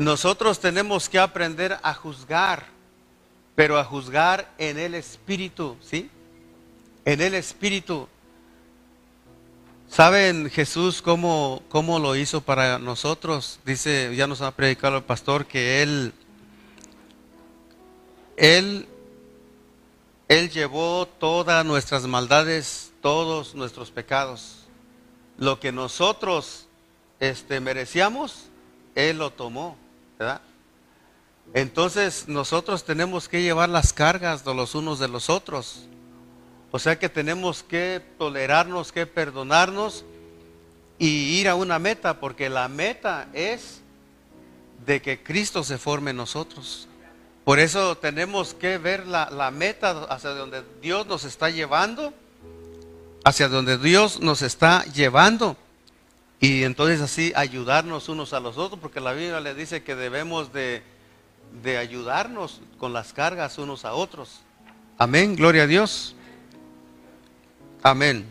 nosotros 0.00 0.58
tenemos 0.58 1.08
que 1.08 1.18
aprender 1.18 1.78
a 1.82 1.94
juzgar, 1.94 2.66
pero 3.54 3.78
a 3.78 3.84
juzgar 3.84 4.52
en 4.58 4.78
el 4.78 4.94
Espíritu, 4.94 5.76
¿sí? 5.80 6.10
En 7.04 7.20
el 7.20 7.34
Espíritu. 7.34 8.08
¿Saben 9.88 10.48
Jesús 10.50 11.02
cómo, 11.02 11.62
cómo 11.68 11.98
lo 11.98 12.16
hizo 12.16 12.40
para 12.40 12.78
nosotros? 12.78 13.60
Dice, 13.64 14.14
ya 14.16 14.26
nos 14.26 14.40
ha 14.40 14.50
predicado 14.52 14.96
el 14.96 15.02
pastor 15.02 15.46
que 15.46 15.82
Él, 15.82 16.12
Él, 18.36 18.88
Él 20.28 20.50
llevó 20.50 21.06
todas 21.06 21.64
nuestras 21.66 22.06
maldades, 22.06 22.92
todos 23.02 23.54
nuestros 23.54 23.90
pecados 23.90 24.60
lo 25.40 25.58
que 25.58 25.72
nosotros 25.72 26.66
este, 27.18 27.60
merecíamos, 27.60 28.44
Él 28.94 29.18
lo 29.18 29.30
tomó, 29.30 29.76
Entonces 31.54 32.28
nosotros 32.28 32.84
tenemos 32.84 33.28
que 33.28 33.42
llevar 33.42 33.68
las 33.68 33.92
cargas 33.92 34.44
de 34.44 34.54
los 34.54 34.74
unos 34.74 34.98
de 34.98 35.08
los 35.08 35.30
otros. 35.30 35.86
O 36.70 36.78
sea 36.78 36.98
que 36.98 37.08
tenemos 37.08 37.62
que 37.62 38.00
tolerarnos, 38.18 38.92
que 38.92 39.06
perdonarnos 39.06 40.04
y 40.98 41.40
ir 41.40 41.48
a 41.48 41.54
una 41.54 41.78
meta, 41.78 42.20
porque 42.20 42.48
la 42.48 42.68
meta 42.68 43.28
es 43.32 43.80
de 44.86 45.02
que 45.02 45.22
Cristo 45.22 45.64
se 45.64 45.78
forme 45.78 46.12
en 46.12 46.18
nosotros. 46.18 46.86
Por 47.44 47.58
eso 47.58 47.96
tenemos 47.96 48.54
que 48.54 48.78
ver 48.78 49.06
la, 49.06 49.28
la 49.30 49.50
meta 49.50 50.04
hacia 50.04 50.30
donde 50.30 50.62
Dios 50.80 51.06
nos 51.06 51.24
está 51.24 51.50
llevando 51.50 52.12
hacia 53.24 53.48
donde 53.48 53.78
Dios 53.78 54.20
nos 54.20 54.42
está 54.42 54.84
llevando. 54.84 55.56
Y 56.40 56.64
entonces 56.64 57.02
así 57.02 57.32
ayudarnos 57.36 58.08
unos 58.08 58.32
a 58.32 58.40
los 58.40 58.56
otros, 58.56 58.80
porque 58.80 58.98
la 58.98 59.12
Biblia 59.12 59.40
le 59.40 59.54
dice 59.54 59.82
que 59.82 59.94
debemos 59.94 60.50
de, 60.54 60.82
ayudarnos 61.78 62.62
con 62.78 62.94
las 62.94 63.12
cargas 63.12 63.58
unos 63.58 63.84
a 63.84 63.92
otros. 63.92 64.40
Amén, 64.96 65.36
gloria 65.36 65.64
a 65.64 65.66
Dios. 65.66 66.16
Amén. 67.82 68.26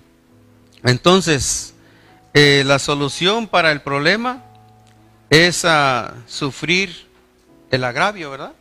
Entonces, 0.84 1.76
eh, 2.34 2.64
la 2.66 2.80
solución 2.80 3.48
para 3.48 3.72
el 3.72 3.82
problema 3.82 4.44
es 5.30 5.66
sufrir 6.26 7.08
el 7.70 7.84
agravio, 7.84 8.32
¿verdad? 8.32 8.54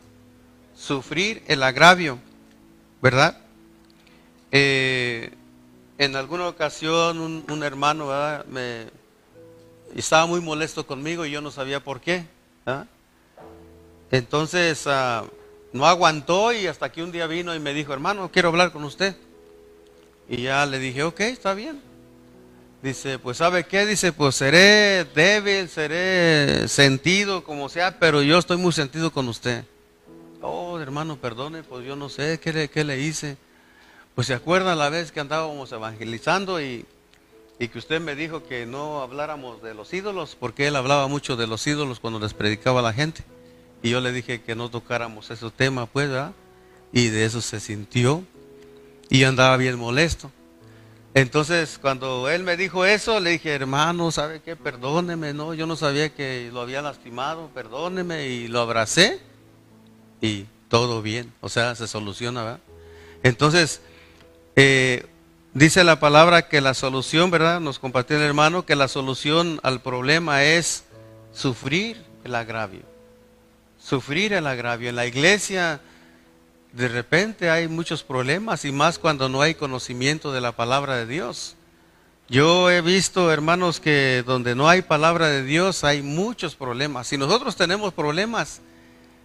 Sufrir 0.76 1.42
el 1.46 1.62
agravio, 1.62 2.18
¿verdad? 3.00 3.38
Eh, 4.52 5.32
en 5.96 6.16
alguna 6.16 6.48
ocasión 6.48 7.44
un, 7.48 7.62
hermano 7.62 8.10
me 8.48 8.97
estaba 9.94 10.26
muy 10.26 10.40
molesto 10.40 10.86
conmigo 10.86 11.24
y 11.24 11.30
yo 11.30 11.40
no 11.40 11.50
sabía 11.50 11.82
por 11.82 12.00
qué. 12.00 12.24
Entonces 14.10 14.86
ah, 14.86 15.24
no 15.72 15.86
aguantó 15.86 16.52
y 16.52 16.66
hasta 16.66 16.90
que 16.90 17.02
un 17.02 17.12
día 17.12 17.26
vino 17.26 17.54
y 17.54 17.60
me 17.60 17.74
dijo, 17.74 17.92
hermano, 17.92 18.30
quiero 18.32 18.48
hablar 18.48 18.72
con 18.72 18.84
usted. 18.84 19.16
Y 20.28 20.42
ya 20.42 20.66
le 20.66 20.78
dije, 20.78 21.02
ok, 21.02 21.20
está 21.20 21.54
bien. 21.54 21.80
Dice, 22.82 23.18
pues 23.18 23.38
¿sabe 23.38 23.64
qué? 23.64 23.86
Dice, 23.86 24.12
pues 24.12 24.36
seré 24.36 25.04
débil, 25.14 25.68
seré 25.68 26.68
sentido, 26.68 27.42
como 27.42 27.68
sea, 27.68 27.98
pero 27.98 28.22
yo 28.22 28.38
estoy 28.38 28.56
muy 28.56 28.72
sentido 28.72 29.10
con 29.10 29.28
usted. 29.28 29.64
Oh, 30.40 30.78
hermano, 30.78 31.16
perdone, 31.16 31.64
pues 31.64 31.84
yo 31.84 31.96
no 31.96 32.08
sé 32.08 32.38
qué 32.38 32.68
qué 32.68 32.84
le 32.84 33.00
hice. 33.00 33.36
Pues 34.14 34.28
se 34.28 34.34
acuerdan 34.34 34.78
la 34.78 34.90
vez 34.90 35.10
que 35.10 35.20
andábamos 35.20 35.72
evangelizando 35.72 36.60
y, 36.60 36.86
que 37.66 37.78
usted 37.78 38.00
me 38.00 38.14
dijo 38.14 38.44
que 38.44 38.66
no 38.66 39.02
habláramos 39.02 39.60
de 39.62 39.74
los 39.74 39.92
ídolos, 39.92 40.36
porque 40.38 40.68
él 40.68 40.76
hablaba 40.76 41.08
mucho 41.08 41.34
de 41.34 41.48
los 41.48 41.66
ídolos 41.66 41.98
cuando 41.98 42.20
les 42.20 42.32
predicaba 42.32 42.78
a 42.78 42.84
la 42.84 42.92
gente. 42.92 43.24
Y 43.82 43.90
yo 43.90 44.00
le 44.00 44.12
dije 44.12 44.42
que 44.42 44.54
no 44.54 44.70
tocáramos 44.70 45.30
ese 45.30 45.50
tema, 45.50 45.86
pues, 45.86 46.08
¿verdad? 46.08 46.32
Y 46.92 47.08
de 47.08 47.24
eso 47.24 47.40
se 47.40 47.58
sintió 47.58 48.22
y 49.10 49.24
andaba 49.24 49.56
bien 49.56 49.76
molesto. 49.76 50.30
Entonces, 51.14 51.78
cuando 51.80 52.28
él 52.28 52.44
me 52.44 52.56
dijo 52.56 52.84
eso, 52.84 53.18
le 53.18 53.30
dije, 53.30 53.52
hermano, 53.52 54.12
¿sabe 54.12 54.40
qué? 54.40 54.54
Perdóneme, 54.54 55.34
no, 55.34 55.52
yo 55.54 55.66
no 55.66 55.74
sabía 55.74 56.14
que 56.14 56.50
lo 56.52 56.60
había 56.60 56.80
lastimado, 56.80 57.50
perdóneme, 57.54 58.28
y 58.28 58.46
lo 58.46 58.60
abracé 58.60 59.18
y 60.20 60.46
todo 60.68 61.02
bien, 61.02 61.32
o 61.40 61.48
sea, 61.48 61.74
se 61.74 61.88
soluciona, 61.88 62.44
¿verdad? 62.44 62.60
Entonces, 63.22 63.80
eh, 64.54 65.06
dice 65.58 65.82
la 65.82 65.98
palabra 65.98 66.48
que 66.48 66.60
la 66.60 66.72
solución, 66.72 67.30
¿verdad? 67.30 67.60
Nos 67.60 67.80
compartió 67.80 68.16
el 68.16 68.22
hermano 68.22 68.64
que 68.64 68.76
la 68.76 68.86
solución 68.86 69.58
al 69.64 69.80
problema 69.80 70.44
es 70.44 70.84
sufrir 71.32 72.02
el 72.22 72.36
agravio. 72.36 72.82
Sufrir 73.82 74.32
el 74.32 74.46
agravio. 74.46 74.88
En 74.88 74.96
la 74.96 75.06
iglesia 75.06 75.80
de 76.72 76.86
repente 76.86 77.50
hay 77.50 77.66
muchos 77.66 78.04
problemas 78.04 78.64
y 78.64 78.72
más 78.72 78.98
cuando 79.00 79.28
no 79.28 79.42
hay 79.42 79.54
conocimiento 79.54 80.32
de 80.32 80.40
la 80.40 80.52
palabra 80.52 80.96
de 80.96 81.06
Dios. 81.06 81.56
Yo 82.28 82.70
he 82.70 82.80
visto, 82.80 83.32
hermanos, 83.32 83.80
que 83.80 84.22
donde 84.24 84.54
no 84.54 84.68
hay 84.68 84.82
palabra 84.82 85.28
de 85.28 85.42
Dios 85.42 85.82
hay 85.82 86.02
muchos 86.02 86.54
problemas. 86.54 87.08
Si 87.08 87.16
nosotros 87.16 87.56
tenemos 87.56 87.92
problemas, 87.94 88.60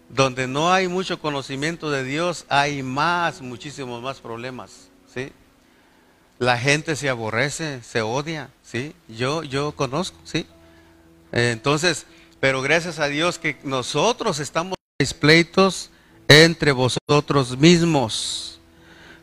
donde 0.09 0.47
no 0.47 0.73
hay 0.73 0.87
mucho 0.87 1.19
conocimiento 1.19 1.91
de 1.91 2.03
Dios, 2.03 2.45
hay 2.49 2.81
más, 2.81 3.41
muchísimos 3.41 4.01
más 4.01 4.19
problemas. 4.19 4.89
¿sí? 5.13 5.31
La 6.43 6.57
gente 6.57 6.97
se 6.97 7.07
aborrece, 7.07 7.81
se 7.83 8.01
odia, 8.01 8.49
¿sí? 8.63 8.93
Yo, 9.07 9.43
yo 9.43 9.71
conozco, 9.71 10.17
¿sí? 10.25 10.45
Entonces, 11.31 12.05
pero 12.41 12.61
gracias 12.61 12.99
a 12.99 13.07
Dios 13.07 13.39
que 13.39 13.55
nosotros 13.63 14.39
estamos 14.39 14.75
pleitos 15.21 15.89
entre 16.27 16.73
vosotros 16.73 17.57
mismos. 17.57 18.59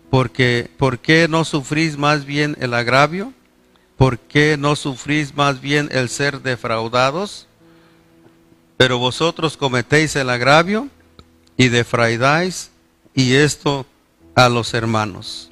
Porque, 0.09 0.71
¿por 0.79 0.99
qué 0.99 1.29
no 1.29 1.45
sufrís 1.45 1.99
más 1.99 2.25
bien 2.25 2.57
el 2.59 2.73
agravio? 2.73 3.35
¿Por 3.99 4.19
qué 4.19 4.57
no 4.59 4.75
sufrís 4.75 5.35
más 5.35 5.61
bien 5.61 5.91
el 5.93 6.09
ser 6.09 6.41
defraudados? 6.41 7.47
Pero 8.79 8.97
vosotros 8.97 9.59
cometéis 9.59 10.17
el 10.17 10.31
agravio 10.31 10.89
y 11.59 11.69
defraidáis 11.69 12.71
y 13.15 13.35
esto 13.35 13.85
a 14.35 14.49
los 14.49 14.73
hermanos. 14.73 15.50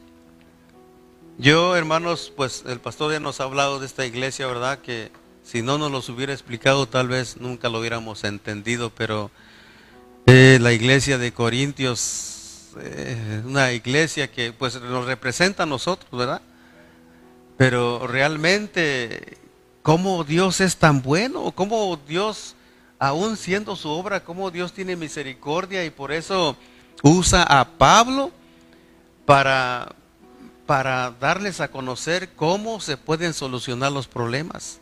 Yo, 1.40 1.76
hermanos, 1.76 2.32
pues 2.34 2.64
el 2.66 2.80
pastor 2.80 3.12
ya 3.12 3.20
nos 3.20 3.40
ha 3.40 3.44
hablado 3.44 3.78
de 3.78 3.86
esta 3.86 4.04
iglesia, 4.04 4.48
¿verdad? 4.48 4.80
Que 4.80 5.12
si 5.44 5.62
no 5.62 5.78
nos 5.78 5.92
los 5.92 6.08
hubiera 6.08 6.32
explicado, 6.32 6.88
tal 6.88 7.06
vez 7.06 7.36
nunca 7.36 7.68
lo 7.68 7.78
hubiéramos 7.78 8.24
entendido, 8.24 8.90
pero 8.90 9.30
eh, 10.26 10.58
la 10.60 10.72
iglesia 10.72 11.16
de 11.16 11.32
Corintios, 11.32 12.70
eh, 12.80 13.40
una 13.46 13.70
iglesia 13.70 14.32
que 14.32 14.52
pues 14.52 14.82
nos 14.82 15.06
representa 15.06 15.62
a 15.62 15.66
nosotros, 15.66 16.10
¿verdad? 16.10 16.42
Pero 17.56 18.08
realmente, 18.08 19.38
¿cómo 19.82 20.24
Dios 20.24 20.60
es 20.60 20.76
tan 20.76 21.02
bueno? 21.02 21.52
¿Cómo 21.52 22.00
Dios, 22.08 22.56
aún 22.98 23.36
siendo 23.36 23.76
su 23.76 23.90
obra, 23.90 24.24
cómo 24.24 24.50
Dios 24.50 24.72
tiene 24.72 24.96
misericordia 24.96 25.84
y 25.84 25.90
por 25.90 26.10
eso 26.10 26.56
usa 27.04 27.44
a 27.44 27.64
Pablo 27.64 28.32
para, 29.24 29.94
para 30.68 31.12
darles 31.18 31.62
a 31.62 31.70
conocer 31.70 32.34
cómo 32.36 32.78
se 32.78 32.98
pueden 32.98 33.32
solucionar 33.32 33.90
los 33.90 34.06
problemas? 34.06 34.80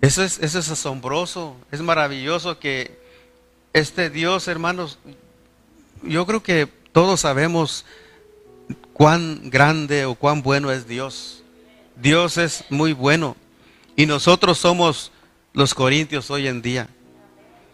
Eso 0.00 0.22
es, 0.22 0.40
asombroso, 0.56 1.54
es 1.70 1.82
maravilloso 1.82 2.58
que 2.58 2.98
este 3.74 4.08
Dios, 4.08 4.48
hermanos, 4.48 4.98
yo 6.02 6.24
creo 6.24 6.42
que 6.42 6.66
todos 6.92 7.20
sabemos 7.20 7.84
cuán 8.94 9.50
grande 9.50 10.06
o 10.06 10.14
cuán 10.14 10.40
bueno 10.40 10.72
es 10.72 10.88
Dios. 10.88 11.42
Dios 11.96 12.38
es 12.38 12.64
muy 12.70 12.94
bueno 12.94 13.36
y 13.96 14.06
nosotros 14.06 14.56
somos 14.56 15.12
los 15.52 15.74
corintios 15.74 16.30
hoy 16.30 16.46
en 16.46 16.62
día. 16.62 16.88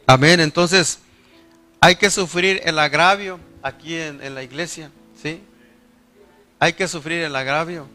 Amén. 0.08 0.40
Entonces, 0.40 0.98
hay 1.80 1.94
que 1.94 2.10
sufrir 2.10 2.60
el 2.64 2.80
agravio 2.80 3.38
aquí 3.62 3.94
en, 3.94 4.34
la 4.34 4.42
iglesia. 4.42 4.90
Hay 6.60 6.74
que 6.74 6.86
sufrir 6.88 7.22
el 7.22 7.34
agravio 7.34 7.88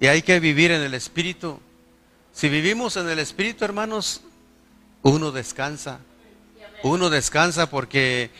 y 0.00 0.08
hay 0.08 0.22
que 0.22 0.40
vivir 0.40 0.72
en 0.72 0.82
el 0.82 0.94
Espíritu. 0.94 1.60
Si 2.32 2.48
vivimos 2.48 2.96
en 2.96 3.08
el 3.08 3.20
Espíritu, 3.20 3.64
hermanos, 3.64 4.22
uno 5.02 5.30
descansa. 5.30 6.00
Uno 6.82 7.08
descansa 7.08 7.70
porque 7.70 8.32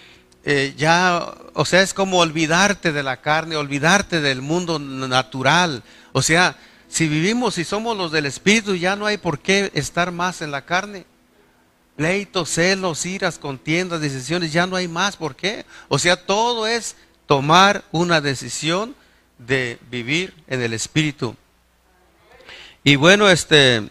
eh, 0.45 0.75
ya, 0.77 1.35
o 1.55 1.65
sea, 1.65 1.83
es 1.83 1.95
como 1.95 2.19
olvidarte 2.19 2.91
de 2.93 3.05
la 3.05 3.21
carne, 3.21 3.55
olvidarte 3.55 4.21
del 4.21 4.43
mundo 4.43 4.81
natural. 4.81 5.85
O 6.13 6.21
sea, 6.21 6.57
si 6.89 7.07
vivimos 7.07 7.57
y 7.57 7.65
somos 7.65 7.97
los 7.97 8.11
del 8.11 8.27
Espíritu, 8.27 8.75
ya 8.75 8.97
no 8.97 9.07
hay 9.07 9.19
por 9.19 9.39
qué 9.39 9.71
estar 9.75 10.11
más 10.11 10.43
en 10.43 10.51
la 10.51 10.65
carne. 10.65 11.07
Pleitos, 11.95 12.51
celos, 12.51 13.07
iras, 13.07 13.39
contiendas, 13.39 14.01
decisiones, 14.01 14.53
ya 14.53 14.67
no 14.67 14.75
hay 14.75 14.89
más. 14.89 15.17
¿Por 15.17 15.37
qué? 15.37 15.65
O 15.87 16.01
sea, 16.01 16.17
todo 16.17 16.67
es 16.67 16.97
tomar 17.27 17.85
una 17.93 18.21
decisión 18.21 18.97
de 19.39 19.79
vivir 19.91 20.35
en 20.47 20.63
el 20.63 20.73
Espíritu. 20.73 21.35
Y 22.83 22.97
bueno, 22.97 23.29
este, 23.31 23.89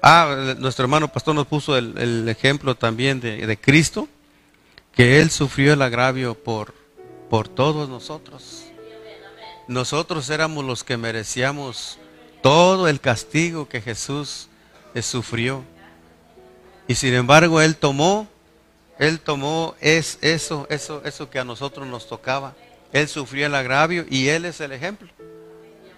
ah, 0.00 0.54
nuestro 0.58 0.84
hermano 0.84 1.08
pastor 1.08 1.34
nos 1.34 1.46
puso 1.46 1.76
el, 1.76 2.28
ejemplo 2.28 2.74
también 2.76 3.20
de, 3.20 3.58
Cristo, 3.60 4.08
que 4.94 5.20
Él 5.20 5.30
sufrió 5.30 5.72
el 5.72 5.82
agravio 5.82 6.34
por, 6.34 6.72
por 7.28 7.48
todos 7.48 7.88
nosotros. 7.88 8.64
Nosotros 9.66 10.30
éramos 10.30 10.64
los 10.64 10.84
que 10.84 10.96
merecíamos 10.96 11.98
todo 12.42 12.88
el 12.88 13.00
castigo 13.00 13.68
que 13.68 13.80
Jesús 13.80 14.48
eh, 14.94 15.02
sufrió. 15.02 15.64
Y 16.86 16.94
sin 16.94 17.14
embargo, 17.14 17.60
Él 17.60 17.76
tomó, 17.76 18.28
Él 18.98 19.20
tomó 19.20 19.74
es, 19.80 20.18
eso, 20.22 20.66
eso, 20.70 21.02
eso 21.04 21.28
que 21.28 21.38
a 21.38 21.44
nosotros 21.44 21.86
nos 21.86 22.08
tocaba. 22.08 22.54
Él 22.92 23.08
sufrió 23.08 23.46
el 23.46 23.54
agravio 23.54 24.06
y 24.08 24.28
Él 24.28 24.44
es 24.44 24.60
el 24.60 24.72
ejemplo. 24.72 25.08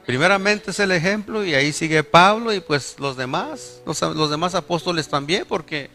Primeramente 0.07 0.72
es 0.72 0.81
el 0.81 0.90
ejemplo 0.90 1.44
y 1.44 1.55
ahí 1.55 1.72
sigue 1.72 2.03
Pablo 2.03 2.53
y 2.53 2.61
pues 2.61 2.96
los 2.98 3.16
demás, 3.16 3.81
los, 3.87 4.31
demás 4.31 4.55
apóstoles 4.55 5.09
también, 5.09 5.44
porque 5.48 5.90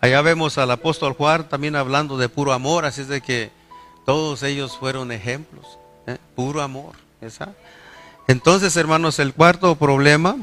allá 0.00 0.22
vemos 0.22 0.58
al 0.58 0.70
apóstol 0.70 1.14
Juan 1.14 1.48
también 1.48 1.74
hablando 1.74 2.18
de 2.18 2.28
puro 2.28 2.52
amor, 2.52 2.84
así 2.84 3.00
es 3.00 3.08
de 3.08 3.20
que 3.20 3.50
todos 4.06 4.42
ellos 4.42 4.76
fueron 4.78 5.10
ejemplos, 5.10 5.78
¿eh? 6.06 6.18
puro 6.36 6.62
amor. 6.62 6.94
Entonces, 8.28 8.76
hermanos, 8.76 9.18
el 9.18 9.34
cuarto 9.34 9.74
problema, 9.74 10.36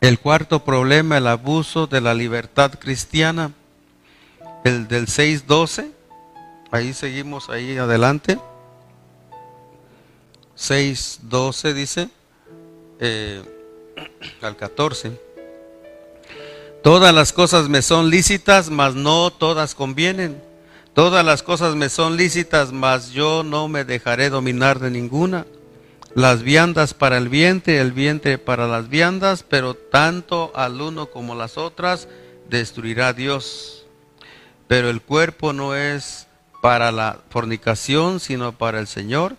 el 0.00 0.18
cuarto 0.18 0.64
problema, 0.64 1.16
el 1.16 1.26
abuso 1.26 1.86
de 1.86 2.00
la 2.00 2.12
libertad 2.12 2.72
cristiana, 2.78 3.52
el 4.64 4.88
del 4.88 5.06
6.12, 5.06 5.90
ahí 6.72 6.94
seguimos 6.94 7.50
ahí 7.50 7.76
adelante. 7.76 8.38
6, 10.56 11.20
12 11.22 11.74
dice, 11.74 12.08
eh, 12.98 13.42
al 14.40 14.56
14. 14.56 15.20
Todas 16.82 17.14
las 17.14 17.32
cosas 17.32 17.68
me 17.68 17.82
son 17.82 18.10
lícitas, 18.10 18.70
mas 18.70 18.94
no 18.94 19.30
todas 19.30 19.74
convienen. 19.74 20.42
Todas 20.94 21.24
las 21.24 21.42
cosas 21.42 21.76
me 21.76 21.88
son 21.88 22.16
lícitas, 22.16 22.72
mas 22.72 23.10
yo 23.12 23.44
no 23.44 23.68
me 23.68 23.84
dejaré 23.84 24.30
dominar 24.30 24.78
de 24.78 24.90
ninguna. 24.90 25.46
Las 26.14 26.42
viandas 26.42 26.92
para 26.92 27.18
el 27.18 27.28
vientre, 27.28 27.80
el 27.80 27.92
vientre 27.92 28.38
para 28.38 28.66
las 28.66 28.88
viandas, 28.88 29.44
pero 29.48 29.74
tanto 29.74 30.52
al 30.54 30.80
uno 30.80 31.06
como 31.06 31.34
las 31.34 31.56
otras 31.56 32.08
destruirá 32.48 33.12
Dios. 33.12 33.86
Pero 34.68 34.90
el 34.90 35.00
cuerpo 35.00 35.52
no 35.52 35.74
es 35.74 36.26
para 36.62 36.92
la 36.92 37.18
fornicación, 37.28 38.20
sino 38.20 38.52
para 38.52 38.78
el 38.78 38.86
Señor 38.86 39.36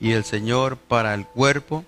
y 0.00 0.10
el 0.10 0.24
Señor 0.24 0.76
para 0.76 1.14
el 1.14 1.24
cuerpo. 1.24 1.84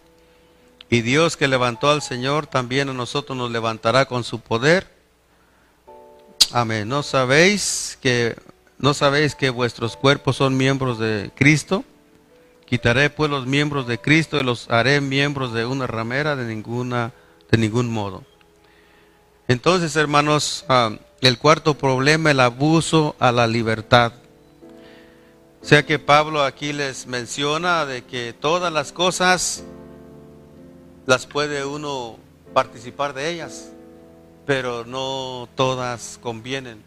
Y 0.88 1.00
Dios 1.00 1.36
que 1.36 1.48
levantó 1.48 1.90
al 1.90 2.02
Señor 2.02 2.46
también 2.46 2.88
a 2.88 2.94
nosotros 2.94 3.36
nos 3.36 3.50
levantará 3.50 4.04
con 4.06 4.22
su 4.22 4.38
poder. 4.38 4.86
Amén. 6.52 6.88
¿No 6.88 7.02
sabéis 7.02 7.98
que 8.00 8.36
no 8.78 8.94
sabéis 8.94 9.34
que 9.34 9.50
vuestros 9.50 9.96
cuerpos 9.96 10.36
son 10.36 10.56
miembros 10.56 11.00
de 11.00 11.32
Cristo? 11.34 11.84
Quitaré 12.64 13.10
pues 13.10 13.28
los 13.28 13.44
miembros 13.44 13.88
de 13.88 13.98
Cristo 13.98 14.38
y 14.38 14.44
los 14.44 14.70
haré 14.70 15.00
miembros 15.00 15.52
de 15.52 15.66
una 15.66 15.88
ramera 15.88 16.36
de 16.36 16.44
ninguna 16.44 17.12
de 17.50 17.58
ningún 17.58 17.90
modo. 17.90 18.22
Entonces, 19.48 19.96
hermanos, 19.96 20.64
ah, 20.68 20.92
el 21.22 21.38
cuarto 21.38 21.74
problema, 21.74 22.30
el 22.30 22.38
abuso 22.38 23.16
a 23.18 23.32
la 23.32 23.48
libertad. 23.48 24.12
Sea 25.66 25.84
que 25.84 25.98
Pablo 25.98 26.44
aquí 26.44 26.72
les 26.72 27.08
menciona 27.08 27.86
de 27.86 28.04
que 28.04 28.32
todas 28.32 28.72
las 28.72 28.92
cosas 28.92 29.64
las 31.06 31.26
puede 31.26 31.64
uno 31.64 32.18
participar 32.54 33.14
de 33.14 33.30
ellas, 33.30 33.72
pero 34.46 34.84
no 34.84 35.48
todas 35.56 36.20
convienen. 36.22 36.84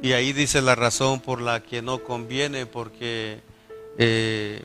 Y 0.00 0.12
ahí 0.12 0.32
dice 0.32 0.62
la 0.62 0.76
razón 0.76 1.18
por 1.18 1.40
la 1.40 1.60
que 1.60 1.82
no 1.82 2.04
conviene, 2.04 2.64
porque 2.64 3.40
eh, 3.98 4.62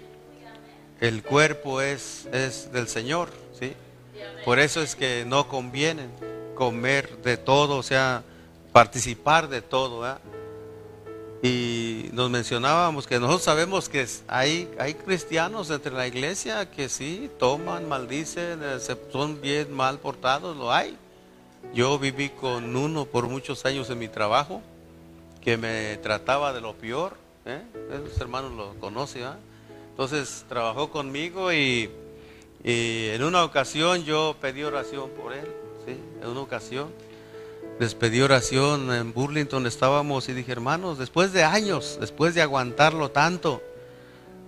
el 0.99 1.23
cuerpo 1.23 1.82
es, 1.82 2.27
es 2.32 2.71
del 2.71 2.88
Señor, 2.88 3.32
¿sí? 3.60 3.73
Por 4.45 4.60
eso 4.60 4.84
es 4.84 4.95
que 4.95 5.25
no 5.25 5.47
conviene 5.47 6.10
comer 6.53 7.23
de 7.23 7.38
todo, 7.38 7.77
o 7.77 7.84
sea, 7.84 8.21
participar 8.71 9.49
de 9.49 9.63
todo. 9.63 10.06
Y 11.43 12.10
nos 12.13 12.29
mencionábamos 12.29 13.06
que 13.06 13.19
nosotros 13.19 13.43
sabemos 13.43 13.89
que 13.89 14.08
hay, 14.29 14.73
hay 14.79 14.93
cristianos 14.93 15.69
entre 15.71 15.91
la 15.91 16.08
iglesia 16.08 16.71
que 16.71 16.88
sí 16.88 17.29
toman, 17.38 17.89
maldicen, 17.89 18.62
eh, 18.63 18.77
son 19.12 19.41
bien 19.41 19.73
mal 19.73 19.99
portados, 19.99 20.56
lo 20.56 20.71
hay. 20.71 20.97
Yo 21.73 21.99
viví 21.99 22.29
con 22.29 22.73
uno 22.77 23.03
por 23.03 23.27
muchos 23.27 23.65
años 23.65 23.89
en 23.89 23.99
mi 23.99 24.08
trabajo 24.08 24.62
que 25.41 25.58
me 25.58 25.97
trataba 25.97 26.53
de 26.53 26.62
lo 26.62 26.75
peor. 26.75 27.17
¿eh? 27.45 27.62
Esos 27.91 28.21
hermanos 28.21 28.53
lo 28.53 28.75
conocen. 28.75 29.23
Entonces 29.89 30.45
trabajó 30.47 30.91
conmigo 30.91 31.51
y, 31.51 31.89
y, 32.63 33.08
en 33.10 33.21
una 33.21 33.43
ocasión 33.43 34.06
yo 34.06 34.38
pedí 34.39 34.63
oración 34.63 35.10
por 35.10 35.34
él. 35.34 35.47
¿sí? 35.86 35.97
En 36.21 36.29
una 36.29 36.39
ocasión 36.39 36.88
les 37.79 37.95
pedí 37.95 38.21
oración 38.21 38.93
en 38.93 39.13
Burlington 39.13 39.65
estábamos 39.65 40.29
y 40.29 40.33
dije, 40.33 40.51
hermanos, 40.51 40.97
después 40.97 41.33
de 41.33 41.43
años, 41.43 41.97
después 41.99 42.36
de 42.36 42.41
aguantarlo 42.41 43.12
tanto, 43.12 43.62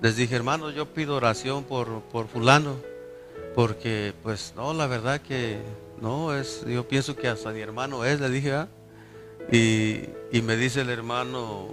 les 0.01 0.15
dije, 0.15 0.35
hermanos, 0.35 0.75
yo 0.75 0.85
pido 0.93 1.15
oración 1.15 1.63
por, 1.63 2.01
por 2.03 2.27
fulano, 2.27 2.75
porque 3.55 4.13
pues 4.23 4.53
no, 4.55 4.73
la 4.73 4.87
verdad 4.87 5.21
que 5.21 5.59
no, 6.01 6.35
es, 6.35 6.63
yo 6.67 6.87
pienso 6.87 7.15
que 7.15 7.27
hasta 7.27 7.51
mi 7.51 7.61
hermano 7.61 8.05
es, 8.05 8.19
le 8.19 8.29
dije, 8.29 8.67
y, 9.51 10.01
y 10.31 10.41
me 10.41 10.55
dice 10.55 10.81
el 10.81 10.89
hermano 10.89 11.69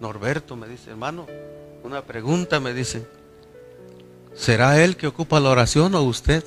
Norberto, 0.00 0.56
me 0.56 0.68
dice, 0.68 0.90
hermano, 0.90 1.26
una 1.82 2.02
pregunta 2.02 2.60
me 2.60 2.74
dice, 2.74 3.06
¿será 4.34 4.82
él 4.82 4.96
que 4.96 5.08
ocupa 5.08 5.40
la 5.40 5.50
oración 5.50 5.94
o 5.94 6.02
usted? 6.02 6.44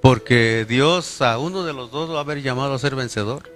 Porque 0.00 0.66
Dios 0.68 1.22
a 1.22 1.38
uno 1.38 1.64
de 1.64 1.72
los 1.72 1.90
dos 1.90 2.10
va 2.10 2.18
a 2.18 2.20
haber 2.20 2.42
llamado 2.42 2.74
a 2.74 2.78
ser 2.78 2.94
vencedor. 2.94 3.51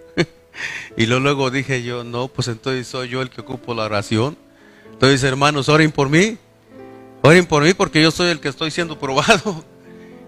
Y 0.96 1.06
luego, 1.06 1.50
dije 1.50 1.82
yo, 1.82 2.04
no, 2.04 2.28
pues 2.28 2.48
entonces 2.48 2.86
soy 2.86 3.08
yo 3.08 3.22
el 3.22 3.30
que 3.30 3.40
ocupo 3.40 3.74
la 3.74 3.84
oración. 3.84 4.36
Entonces, 4.92 5.22
hermanos, 5.24 5.68
oren 5.68 5.92
por 5.92 6.08
mí. 6.08 6.38
Oren 7.22 7.46
por 7.46 7.62
mí 7.62 7.74
porque 7.74 8.02
yo 8.02 8.10
soy 8.10 8.30
el 8.30 8.40
que 8.40 8.48
estoy 8.48 8.70
siendo 8.70 8.98
probado. 8.98 9.64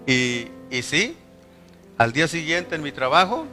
Y, 0.07 0.47
y 0.71 0.81
sí, 0.81 1.15
al 1.99 2.13
día 2.13 2.27
siguiente 2.27 2.73
en 2.73 2.81
mi 2.81 2.91
trabajo, 2.91 3.45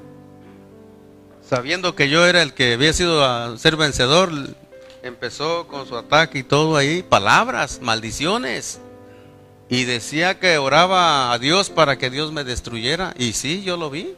sabiendo 1.47 1.95
que 1.95 2.09
yo 2.09 2.25
era 2.25 2.41
el 2.41 2.55
que 2.55 2.73
había 2.73 2.95
sido 2.95 3.23
a 3.23 3.59
ser 3.59 3.77
vencedor, 3.77 4.31
empezó 5.03 5.67
con 5.69 5.87
su 5.87 5.97
ataque 5.97 6.39
y 6.39 6.43
todo 6.43 6.77
ahí, 6.77 7.03
palabras, 7.03 7.81
maldiciones. 7.83 8.81
Y 9.69 9.85
decía 9.85 10.39
que 10.39 10.59
oraba 10.59 11.33
a 11.33 11.39
Dios 11.39 11.71
para 11.71 11.99
que 11.99 12.09
Dios 12.09 12.33
me 12.33 12.45
destruyera. 12.45 13.15
Y 13.19 13.33
sí, 13.33 13.63
yo 13.63 13.77
lo 13.77 13.91
vi. 13.91 14.15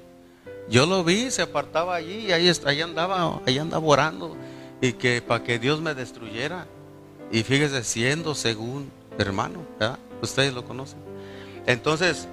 Yo 0.70 0.86
lo 0.86 1.02
vi, 1.04 1.30
se 1.30 1.42
apartaba 1.42 1.94
allí 1.94 2.26
y 2.26 2.32
ahí, 2.32 2.50
ahí 2.66 2.80
andaba, 2.80 3.40
ahí 3.46 3.58
andaba 3.58 3.86
orando. 3.86 4.36
Y 4.80 4.92
que 4.92 5.22
para 5.22 5.42
que 5.42 5.58
Dios 5.58 5.80
me 5.80 5.94
destruyera. 5.94 6.66
Y 7.32 7.42
fíjese, 7.42 7.82
siendo 7.84 8.34
según 8.34 8.90
hermano, 9.18 9.64
¿verdad? 9.78 9.98
Ustedes 10.22 10.52
lo 10.52 10.64
conocen. 10.64 10.98
Entonces, 11.66 12.28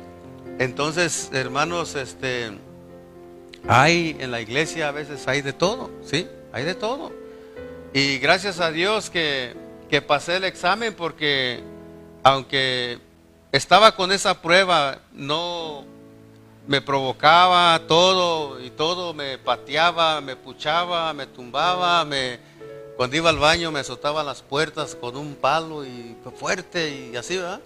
entonces, 0.60 1.30
hermanos, 1.34 1.96
este, 1.96 2.52
hay 3.68 4.16
en 4.20 4.32
la 4.32 4.42
iglesia 4.42 4.90
a 4.90 4.92
veces 4.92 5.28
hay 5.28 5.42
de 5.42 5.54
todo, 5.54 5.90
¿sí? 6.04 6.28
Hay 6.54 6.64
de 6.64 6.76
todo. 6.76 7.12
Y 7.94 8.20
gracias 8.20 8.60
a 8.60 8.72
Dios 8.72 9.10
que, 9.10 9.54
que 9.90 10.02
pasé 10.02 10.38
el 10.38 10.44
examen 10.44 10.94
porque 10.94 11.64
aunque 12.24 13.00
estaba 13.52 13.96
con 13.96 14.12
esa 14.12 14.42
prueba, 14.42 15.00
no 15.14 15.86
me 16.68 16.82
provocaba 16.82 17.80
todo 17.88 18.60
y 18.60 18.72
todo, 18.72 19.14
me 19.14 19.38
pateaba, 19.38 20.22
me 20.22 20.36
puchaba, 20.36 21.14
me 21.14 21.28
tumbaba, 21.28 22.04
me, 22.06 22.40
cuando 22.98 23.16
iba 23.16 23.30
al 23.30 23.38
baño 23.38 23.72
me 23.72 23.82
azotaba 23.82 24.24
las 24.24 24.42
puertas 24.42 24.96
con 24.96 25.16
un 25.16 25.36
palo 25.36 25.86
y 25.86 26.16
fuerte 26.36 27.10
y 27.12 27.16
así, 27.16 27.38
¿verdad? 27.38 27.62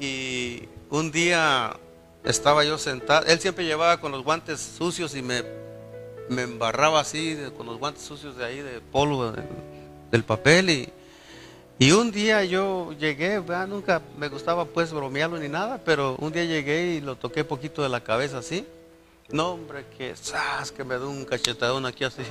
Y 0.00 0.62
un 0.90 1.12
día 1.12 1.76
estaba 2.24 2.64
yo 2.64 2.78
sentado, 2.78 3.26
él 3.26 3.38
siempre 3.38 3.64
llevaba 3.64 4.00
con 4.00 4.12
los 4.12 4.24
guantes 4.24 4.60
sucios 4.60 5.14
y 5.14 5.22
me, 5.22 5.42
me 6.28 6.42
embarraba 6.42 7.00
así 7.00 7.38
con 7.56 7.66
los 7.66 7.78
guantes 7.78 8.02
sucios 8.02 8.36
de 8.36 8.44
ahí, 8.44 8.58
de 8.60 8.80
polvo, 8.80 9.32
del 10.10 10.24
papel 10.24 10.70
y 10.70 10.92
y 11.78 11.92
un 11.92 12.10
día 12.10 12.44
yo 12.44 12.92
llegué, 12.98 13.42
nunca 13.68 14.02
me 14.18 14.28
gustaba 14.28 14.64
pues 14.64 14.92
bromearlo 14.92 15.38
ni 15.38 15.48
nada, 15.48 15.80
pero 15.84 16.16
un 16.18 16.32
día 16.32 16.44
llegué 16.44 16.94
y 16.94 17.00
lo 17.00 17.16
toqué 17.16 17.44
poquito 17.44 17.82
de 17.82 17.88
la 17.88 18.02
cabeza 18.02 18.38
así. 18.38 18.66
No, 19.28 19.52
hombre, 19.52 19.84
que, 19.98 20.14
que 20.76 20.84
me 20.84 20.96
dio 20.96 21.10
un 21.10 21.24
cachetadón 21.24 21.84
aquí 21.84 22.04
así. 22.04 22.22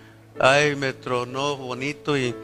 Ay, 0.38 0.76
me 0.76 0.92
tronó 0.92 1.56
bonito 1.56 2.16
y, 2.16 2.34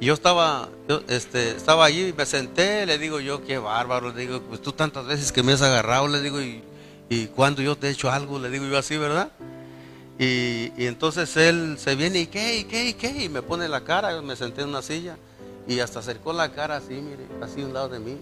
yo 0.00 0.14
estaba, 0.14 0.70
este, 1.08 1.50
estaba 1.50 1.84
allí 1.84 2.08
y 2.08 2.12
me 2.14 2.24
senté, 2.24 2.86
le 2.86 2.96
digo 2.96 3.20
yo, 3.20 3.44
qué 3.44 3.58
bárbaro, 3.58 4.12
le 4.12 4.20
digo, 4.22 4.40
pues 4.40 4.62
tú 4.62 4.72
tantas 4.72 5.06
veces 5.06 5.30
que 5.30 5.42
me 5.42 5.52
has 5.52 5.60
agarrado, 5.60 6.08
le 6.08 6.22
digo, 6.22 6.40
y, 6.40 6.62
y 7.10 7.26
cuando 7.26 7.60
yo 7.60 7.76
te 7.76 7.88
he 7.88 7.90
hecho 7.90 8.10
algo, 8.10 8.38
le 8.38 8.48
digo 8.48 8.64
yo 8.64 8.78
así, 8.78 8.96
¿verdad? 8.96 9.30
Y, 10.18 10.72
y 10.78 10.86
entonces 10.86 11.36
él 11.36 11.76
se 11.78 11.96
viene 11.96 12.20
y 12.20 12.26
qué, 12.28 12.58
y 12.58 12.64
qué, 12.64 12.88
y 12.88 12.94
qué, 12.94 13.24
y 13.24 13.28
me 13.28 13.42
pone 13.42 13.68
la 13.68 13.82
cara, 13.82 14.22
me 14.22 14.36
senté 14.36 14.62
en 14.62 14.70
una 14.70 14.80
silla. 14.80 15.18
Y 15.66 15.80
hasta 15.80 16.00
acercó 16.00 16.32
la 16.32 16.52
cara 16.52 16.76
así, 16.76 16.94
mire, 16.94 17.26
así 17.40 17.62
a 17.62 17.66
un 17.66 17.74
lado 17.74 17.88
de 17.88 17.98
mí. 17.98 18.18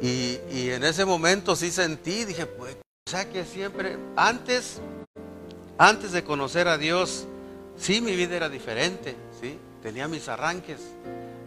Y, 0.00 0.70
en 0.70 0.82
ese 0.82 1.04
momento 1.04 1.54
sí 1.54 1.70
sentí, 1.70 2.24
dije, 2.24 2.46
pues, 2.46 2.76
o 3.06 3.10
sea 3.10 3.30
que 3.30 3.44
siempre, 3.44 3.98
antes, 4.16 4.80
antes 5.78 6.10
de 6.12 6.24
conocer 6.24 6.66
a 6.66 6.76
Dios, 6.76 7.26
sí, 7.76 8.00
mi 8.00 8.16
vida 8.16 8.34
era 8.34 8.48
diferente, 8.48 9.14
sí, 9.40 9.58
tenía 9.80 10.08
mis 10.08 10.28
arranques. 10.28 10.80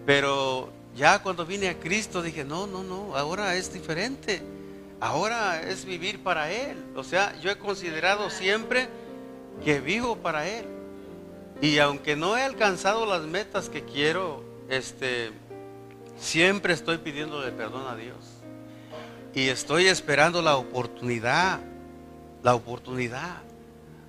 Pero 0.05 0.69
ya 0.95 1.21
cuando 1.21 1.45
vine 1.45 1.67
a 1.67 1.79
Cristo 1.79 2.21
dije, 2.21 2.45
no, 2.45 2.65
no, 2.65 2.83
no, 2.83 3.17
ahora 3.17 3.55
es 3.55 3.73
diferente. 3.73 4.41
Ahora 5.01 5.61
es 5.61 5.85
vivir 5.85 6.23
para 6.23 6.51
Él. 6.51 6.77
O 6.95 7.03
sea, 7.03 7.37
yo 7.41 7.51
he 7.51 7.57
considerado 7.57 8.29
siempre 8.29 8.87
que 9.63 9.81
vivo 9.81 10.15
para 10.15 10.47
Él. 10.47 10.65
Y 11.61 11.79
aunque 11.79 12.15
no 12.15 12.37
he 12.37 12.43
alcanzado 12.43 13.05
las 13.05 13.23
metas 13.23 13.69
que 13.69 13.83
quiero, 13.83 14.43
este, 14.69 15.31
siempre 16.17 16.73
estoy 16.73 16.97
pidiéndole 16.97 17.51
perdón 17.51 17.87
a 17.87 17.95
Dios. 17.95 18.17
Y 19.33 19.49
estoy 19.49 19.87
esperando 19.87 20.41
la 20.41 20.55
oportunidad, 20.55 21.59
la 22.41 22.55
oportunidad. 22.55 23.41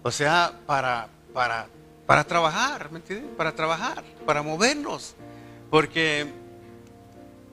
O 0.02 0.10
sea, 0.10 0.52
para, 0.66 1.08
para, 1.32 1.66
para 2.06 2.22
trabajar, 2.24 2.90
¿me 2.92 2.98
entiendes? 2.98 3.30
Para 3.36 3.52
trabajar, 3.52 4.04
para 4.24 4.42
movernos. 4.42 5.16
Porque 5.68 6.32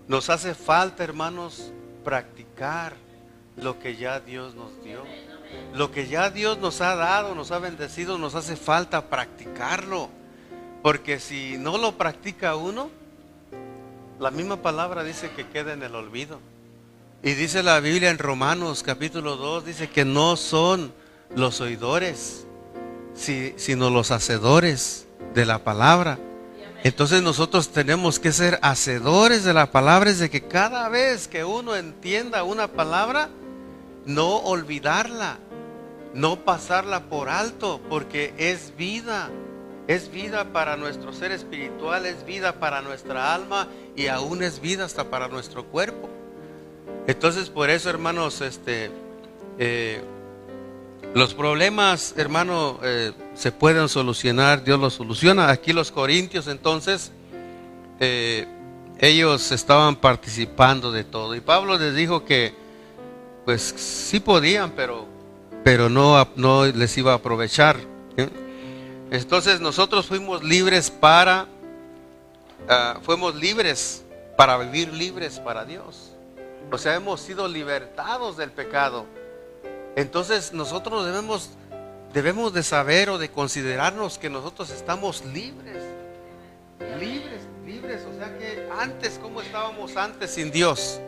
nos 0.07 0.29
hace 0.29 0.53
falta, 0.53 1.03
hermanos, 1.03 1.71
practicar 2.03 2.93
lo 3.57 3.79
que 3.79 3.95
ya 3.95 4.19
Dios 4.19 4.53
nos 4.53 4.83
dio. 4.83 5.03
Lo 5.73 5.91
que 5.91 6.07
ya 6.07 6.29
Dios 6.29 6.57
nos 6.59 6.81
ha 6.81 6.95
dado, 6.95 7.35
nos 7.35 7.51
ha 7.51 7.59
bendecido, 7.59 8.17
nos 8.17 8.35
hace 8.35 8.55
falta 8.55 9.09
practicarlo. 9.09 10.09
Porque 10.83 11.21
si 11.21 11.55
no 11.57 11.77
lo 11.77 11.97
practica 11.97 12.57
uno, 12.57 12.89
la 14.19 14.31
misma 14.31 14.57
palabra 14.57 15.03
dice 15.03 15.31
que 15.31 15.47
queda 15.47 15.71
en 15.71 15.81
el 15.81 15.95
olvido. 15.95 16.39
Y 17.23 17.35
dice 17.35 17.63
la 17.63 17.79
Biblia 17.79 18.09
en 18.09 18.17
Romanos 18.17 18.83
capítulo 18.83 19.37
2, 19.37 19.65
dice 19.65 19.89
que 19.89 20.03
no 20.03 20.35
son 20.35 20.93
los 21.37 21.61
oidores, 21.61 22.45
sino 23.15 23.89
los 23.89 24.11
hacedores 24.11 25.07
de 25.33 25.45
la 25.45 25.63
palabra. 25.63 26.19
Entonces 26.83 27.23
nosotros 27.23 27.69
tenemos 27.69 28.19
que 28.19 28.33
ser 28.33 28.59
hacedores 28.61 29.45
de 29.45 29.53
la 29.53 29.71
palabra, 29.71 30.09
es 30.09 30.19
de 30.19 30.29
que 30.29 30.41
cada 30.41 30.89
vez 30.89 31.29
que 31.29 31.45
uno 31.45 31.77
entienda 31.77 32.43
una 32.43 32.67
palabra, 32.67 33.29
no 34.05 34.35
olvidarla, 34.39 35.37
no 36.13 36.43
pasarla 36.43 37.05
por 37.05 37.29
alto, 37.29 37.79
porque 37.89 38.33
es 38.37 38.75
vida. 38.75 39.29
Es 39.87 40.09
vida 40.11 40.53
para 40.53 40.77
nuestro 40.77 41.11
ser 41.11 41.31
espiritual, 41.31 42.05
es 42.05 42.25
vida 42.25 42.53
para 42.53 42.81
nuestra 42.81 43.35
alma 43.35 43.67
y 43.95 44.07
aún 44.07 44.41
es 44.41 44.61
vida 44.61 44.85
hasta 44.85 45.09
para 45.09 45.27
nuestro 45.27 45.65
cuerpo. 45.65 46.09
Entonces, 47.05 47.49
por 47.49 47.69
eso, 47.69 47.89
hermanos, 47.89 48.39
este, 48.39 48.91
eh, 49.59 50.01
los 51.13 51.33
problemas, 51.33 52.13
hermano, 52.17 52.79
eh, 52.81 53.11
se 53.35 53.51
pueden 53.51 53.89
solucionar, 53.89 54.63
Dios 54.63 54.79
los 54.79 54.93
soluciona. 54.93 55.49
Aquí 55.49 55.73
los 55.73 55.91
corintios, 55.91 56.47
entonces, 56.47 57.11
eh, 57.99 58.47
ellos 58.99 59.51
estaban 59.51 59.97
participando 59.97 60.93
de 60.93 61.03
todo. 61.03 61.35
Y 61.35 61.41
Pablo 61.41 61.77
les 61.77 61.93
dijo 61.93 62.23
que, 62.23 62.53
pues, 63.43 63.61
sí 63.61 64.21
podían, 64.21 64.71
pero, 64.71 65.05
pero 65.63 65.89
no, 65.89 66.25
no 66.37 66.65
les 66.65 66.97
iba 66.97 67.11
a 67.11 67.15
aprovechar. 67.15 67.77
Entonces 69.13 69.61
nosotros 69.61 70.07
fuimos 70.07 70.43
libres 70.43 70.89
para, 70.89 71.45
uh, 72.67 72.99
fuimos 73.03 73.35
libres 73.35 74.03
para 74.35 74.57
vivir 74.57 74.91
libres 74.91 75.39
para 75.39 75.65
Dios. 75.65 76.13
O 76.71 76.79
sea, 76.79 76.95
hemos 76.95 77.21
sido 77.21 77.47
libertados 77.47 78.37
del 78.37 78.49
pecado. 78.49 79.05
Entonces 79.95 80.51
nosotros 80.51 81.05
debemos, 81.05 81.51
debemos 82.11 82.53
de 82.53 82.63
saber 82.63 83.11
o 83.11 83.19
de 83.19 83.29
considerarnos 83.29 84.17
que 84.17 84.31
nosotros 84.31 84.71
estamos 84.71 85.23
libres. 85.25 85.83
Libres, 86.99 87.43
libres. 87.67 88.01
O 88.11 88.17
sea 88.17 88.35
que 88.39 88.67
antes, 88.79 89.19
¿cómo 89.21 89.41
estábamos 89.41 89.95
antes 89.95 90.31
sin 90.31 90.49
Dios? 90.49 90.99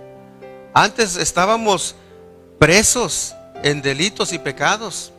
Antes 0.75 1.15
estábamos 1.15 1.95
presos 2.59 3.33
en 3.63 3.81
delitos 3.81 4.31
y 4.31 4.37
pecados. 4.37 5.11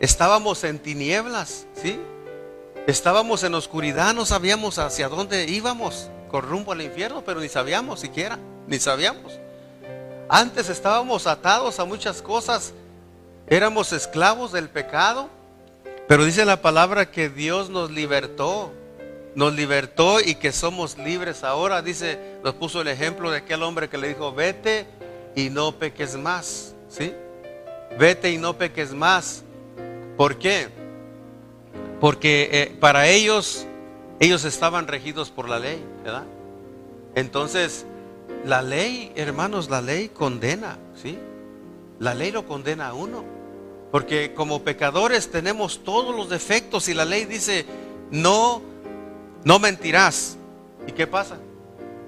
Estábamos 0.00 0.64
en 0.64 0.80
tinieblas, 0.80 1.66
¿sí? 1.80 2.00
Estábamos 2.86 3.42
en 3.44 3.54
oscuridad, 3.54 4.12
no 4.12 4.26
sabíamos 4.26 4.78
hacia 4.78 5.08
dónde 5.08 5.46
íbamos, 5.46 6.10
con 6.30 6.42
rumbo 6.42 6.72
al 6.72 6.82
infierno, 6.82 7.22
pero 7.24 7.40
ni 7.40 7.48
sabíamos 7.48 8.00
siquiera, 8.00 8.38
ni 8.66 8.78
sabíamos. 8.78 9.32
Antes 10.28 10.68
estábamos 10.68 11.26
atados 11.26 11.80
a 11.80 11.86
muchas 11.86 12.20
cosas, 12.20 12.74
éramos 13.46 13.92
esclavos 13.94 14.52
del 14.52 14.68
pecado, 14.68 15.30
pero 16.06 16.26
dice 16.26 16.44
la 16.44 16.60
palabra 16.60 17.10
que 17.10 17.30
Dios 17.30 17.70
nos 17.70 17.90
libertó, 17.90 18.70
nos 19.34 19.54
libertó 19.54 20.20
y 20.20 20.34
que 20.34 20.52
somos 20.52 20.98
libres 20.98 21.42
ahora. 21.42 21.80
Dice, 21.80 22.18
nos 22.44 22.54
puso 22.54 22.82
el 22.82 22.88
ejemplo 22.88 23.30
de 23.30 23.38
aquel 23.38 23.62
hombre 23.62 23.88
que 23.88 23.96
le 23.96 24.08
dijo, 24.08 24.32
vete 24.32 24.86
y 25.34 25.48
no 25.48 25.72
peques 25.72 26.16
más, 26.16 26.74
¿sí? 26.90 27.14
Vete 27.98 28.30
y 28.30 28.36
no 28.36 28.58
peques 28.58 28.92
más. 28.92 29.42
¿Por 30.18 30.38
qué? 30.38 30.83
Porque 32.00 32.48
eh, 32.52 32.76
para 32.80 33.08
ellos, 33.08 33.66
ellos 34.20 34.44
estaban 34.44 34.86
regidos 34.86 35.30
por 35.30 35.48
la 35.48 35.58
ley, 35.58 35.82
¿verdad? 36.02 36.24
Entonces, 37.14 37.86
la 38.44 38.62
ley, 38.62 39.12
hermanos, 39.16 39.70
la 39.70 39.80
ley 39.80 40.08
condena, 40.08 40.78
¿sí? 40.94 41.18
La 41.98 42.14
ley 42.14 42.30
lo 42.30 42.46
condena 42.46 42.88
a 42.88 42.94
uno. 42.94 43.24
Porque 43.90 44.34
como 44.34 44.62
pecadores 44.62 45.30
tenemos 45.30 45.84
todos 45.84 46.14
los 46.14 46.28
defectos 46.28 46.88
y 46.88 46.94
la 46.94 47.04
ley 47.04 47.24
dice, 47.24 47.64
no, 48.10 48.60
no 49.44 49.58
mentirás. 49.58 50.36
¿Y 50.86 50.92
qué 50.92 51.06
pasa? 51.06 51.38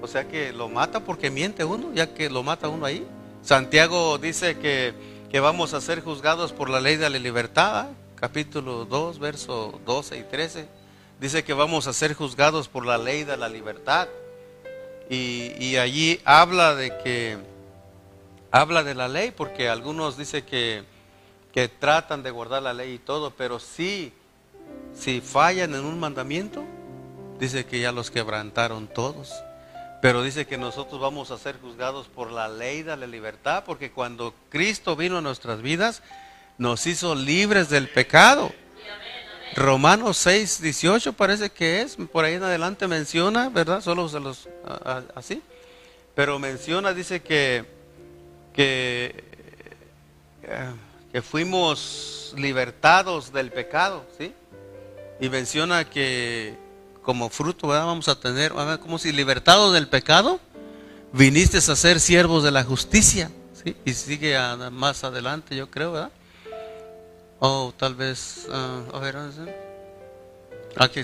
O 0.01 0.07
sea 0.07 0.27
que 0.27 0.51
lo 0.51 0.69
mata 0.69 0.99
porque 0.99 1.31
miente 1.31 1.63
uno, 1.63 1.93
ya 1.93 2.13
que 2.13 2.29
lo 2.29 2.43
mata 2.43 2.67
uno 2.67 2.85
ahí. 2.85 3.07
Santiago 3.41 4.17
dice 4.17 4.57
que, 4.57 4.93
que 5.31 5.39
vamos 5.39 5.73
a 5.73 5.81
ser 5.81 6.01
juzgados 6.01 6.51
por 6.51 6.69
la 6.69 6.81
ley 6.81 6.97
de 6.97 7.09
la 7.09 7.17
libertad, 7.17 7.87
capítulo 8.19 8.85
2, 8.85 9.19
verso 9.19 9.79
12 9.85 10.17
y 10.17 10.23
13. 10.23 10.67
Dice 11.19 11.43
que 11.43 11.53
vamos 11.53 11.87
a 11.87 11.93
ser 11.93 12.13
juzgados 12.15 12.67
por 12.67 12.85
la 12.85 12.97
ley 12.97 13.23
de 13.23 13.37
la 13.37 13.47
libertad. 13.47 14.07
Y, 15.09 15.53
y 15.59 15.77
allí 15.77 16.19
habla 16.25 16.75
de 16.75 16.97
que, 16.97 17.37
habla 18.51 18.83
de 18.83 18.95
la 18.95 19.07
ley, 19.07 19.31
porque 19.31 19.69
algunos 19.69 20.17
dicen 20.17 20.43
que, 20.45 20.83
que 21.53 21.69
tratan 21.69 22.23
de 22.23 22.31
guardar 22.31 22.63
la 22.63 22.73
ley 22.73 22.93
y 22.93 22.99
todo, 22.99 23.31
pero 23.31 23.59
sí, 23.59 24.11
si 24.93 25.21
fallan 25.21 25.75
en 25.75 25.85
un 25.85 25.99
mandamiento, 25.99 26.63
dice 27.39 27.65
que 27.65 27.79
ya 27.79 27.91
los 27.91 28.11
quebrantaron 28.11 28.87
todos. 28.87 29.31
Pero 30.01 30.21
dice 30.23 30.45
que 30.45 30.57
nosotros 30.57 30.99
vamos 30.99 31.31
a 31.31 31.37
ser 31.37 31.59
juzgados 31.59 32.07
por 32.07 32.31
la 32.31 32.47
ley 32.47 32.83
de 32.83 32.97
la 32.97 33.07
libertad, 33.07 33.63
porque 33.65 33.91
cuando 33.91 34.33
Cristo 34.49 34.95
vino 34.95 35.17
a 35.19 35.21
nuestras 35.21 35.61
vidas, 35.61 36.03
nos 36.57 36.85
hizo 36.87 37.15
libres 37.15 37.69
del 37.69 37.89
pecado. 37.89 38.51
Romanos 39.55 40.17
6, 40.17 40.61
18 40.61 41.13
parece 41.13 41.49
que 41.49 41.81
es, 41.81 41.97
por 42.11 42.25
ahí 42.25 42.35
en 42.35 42.43
adelante 42.43 42.87
menciona, 42.87 43.49
¿verdad? 43.49 43.81
Solo 43.81 44.07
se 44.09 44.19
los 44.19 44.47
así. 45.15 45.41
Pero 46.13 46.37
menciona, 46.39 46.93
dice 46.93 47.21
que, 47.21 47.65
que, 48.53 49.23
eh, 50.43 50.71
que 51.11 51.21
fuimos 51.21 52.33
libertados 52.37 53.31
del 53.31 53.51
pecado, 53.51 54.05
¿sí? 54.17 54.33
Y 55.19 55.29
menciona 55.29 55.89
que 55.89 56.55
como 57.01 57.29
fruto 57.29 57.67
vamos 57.67 58.09
a 58.09 58.19
tener, 58.19 58.51
como 58.81 58.99
si 58.99 59.11
libertados 59.11 59.73
del 59.73 59.87
pecado, 59.87 60.39
viniste 61.13 61.57
a 61.57 61.61
ser 61.61 61.99
siervos 61.99 62.43
de 62.43 62.51
la 62.51 62.63
justicia. 62.63 63.31
¿sí? 63.63 63.75
Y 63.85 63.93
sigue 63.93 64.37
más 64.71 65.03
adelante, 65.03 65.55
yo 65.55 65.71
creo, 65.71 65.93
¿verdad? 65.93 66.11
O 67.39 67.73
tal 67.77 67.95
vez, 67.95 68.47
ah, 68.51 68.81
a 68.93 68.99
ver, 68.99 69.15
aquí 70.77 71.01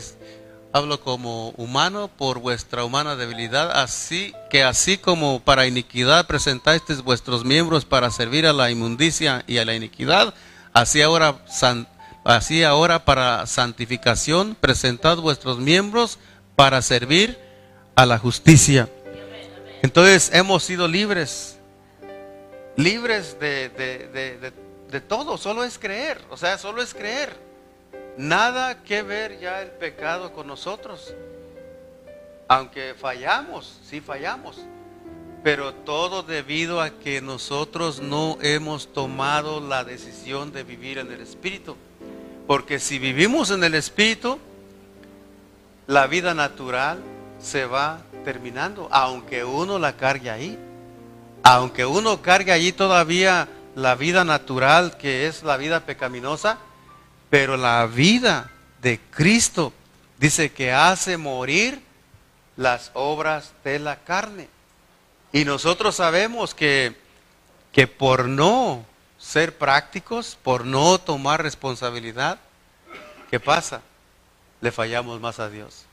hablo 0.71 0.99
como 0.99 1.49
humano 1.49 2.09
por 2.17 2.39
vuestra 2.39 2.83
humana 2.83 3.15
debilidad, 3.15 3.71
así 3.79 4.33
que 4.49 4.63
así 4.63 4.97
como 4.97 5.39
para 5.39 5.67
iniquidad 5.67 6.25
presentasteis 6.25 7.03
vuestros 7.03 7.45
miembros 7.45 7.85
para 7.85 8.09
servir 8.09 8.47
a 8.47 8.53
la 8.53 8.71
inmundicia 8.71 9.43
y 9.45 9.59
a 9.59 9.65
la 9.65 9.75
iniquidad, 9.75 10.33
así 10.73 11.03
ahora 11.03 11.45
san, 11.47 11.87
Así 12.23 12.63
ahora 12.63 13.03
para 13.03 13.45
santificación, 13.47 14.55
presentad 14.55 15.17
vuestros 15.17 15.59
miembros 15.59 16.19
para 16.55 16.81
servir 16.81 17.37
a 17.95 18.05
la 18.05 18.17
justicia. 18.17 18.87
Entonces 19.81 20.31
hemos 20.33 20.63
sido 20.63 20.87
libres, 20.87 21.57
libres 22.77 23.37
de, 23.41 23.67
de, 23.69 24.53
todo, 25.01 25.37
solo 25.37 25.63
es 25.63 25.77
creer, 25.77 26.21
o 26.29 26.37
sea, 26.37 26.57
solo 26.57 26.81
es 26.81 26.93
creer. 26.93 27.35
Nada 28.17 28.83
que 28.83 29.01
ver 29.01 29.39
ya 29.39 29.61
el 29.61 29.69
pecado 29.71 30.33
con 30.33 30.47
nosotros. 30.47 31.13
Aunque 32.47 32.93
fallamos, 32.93 33.79
sí 33.83 34.01
fallamos, 34.01 34.59
pero 35.43 35.73
todo 35.73 36.21
debido 36.23 36.81
a 36.81 36.91
que 36.91 37.21
nosotros 37.21 38.01
no 38.01 38.37
hemos 38.41 38.93
tomado 38.93 39.59
la 39.59 39.83
decisión 39.83 40.51
de 40.51 40.63
vivir 40.63 40.99
en 40.99 41.11
el 41.11 41.21
Espíritu. 41.21 41.75
Porque 42.45 42.79
si 42.79 42.99
vivimos 42.99 43.51
en 43.51 43.63
el 43.63 43.73
Espíritu, 43.73 44.37
la 45.87 46.07
vida 46.07 46.33
natural 46.33 46.99
se 47.41 47.65
va 47.65 48.01
terminando, 48.23 48.87
aunque 48.91 49.43
uno 49.43 49.79
la 49.79 49.97
cargue 49.97 50.29
ahí. 50.29 50.59
Aunque 51.43 51.85
uno 51.85 52.21
cargue 52.21 52.53
allí 52.53 52.71
todavía 52.71 53.49
la 53.75 53.95
vida 53.95 54.23
natural, 54.23 54.97
que 54.97 55.27
es 55.27 55.43
la 55.43 55.57
vida 55.57 55.85
pecaminosa, 55.85 56.57
pero 57.29 57.57
la 57.57 57.85
vida 57.87 58.51
de 58.81 58.99
Cristo 58.99 59.73
dice 60.19 60.51
que 60.51 60.71
hace 60.71 61.17
morir 61.17 61.81
las 62.55 62.91
obras 62.93 63.53
de 63.63 63.79
la 63.79 63.97
carne. 63.97 64.47
Y 65.31 65.45
nosotros 65.45 65.95
sabemos 65.95 66.53
que, 66.53 66.95
que 67.71 67.87
por 67.87 68.25
no 68.25 68.85
ser 69.17 69.57
prácticos, 69.57 70.37
por 70.43 70.65
no 70.65 70.99
tomar 70.99 71.41
responsabilidad, 71.41 72.39
¿qué 73.31 73.39
pasa? 73.39 73.81
Le 74.61 74.71
fallamos 74.71 75.19
más 75.19 75.39
a 75.39 75.49
Dios. 75.49 75.85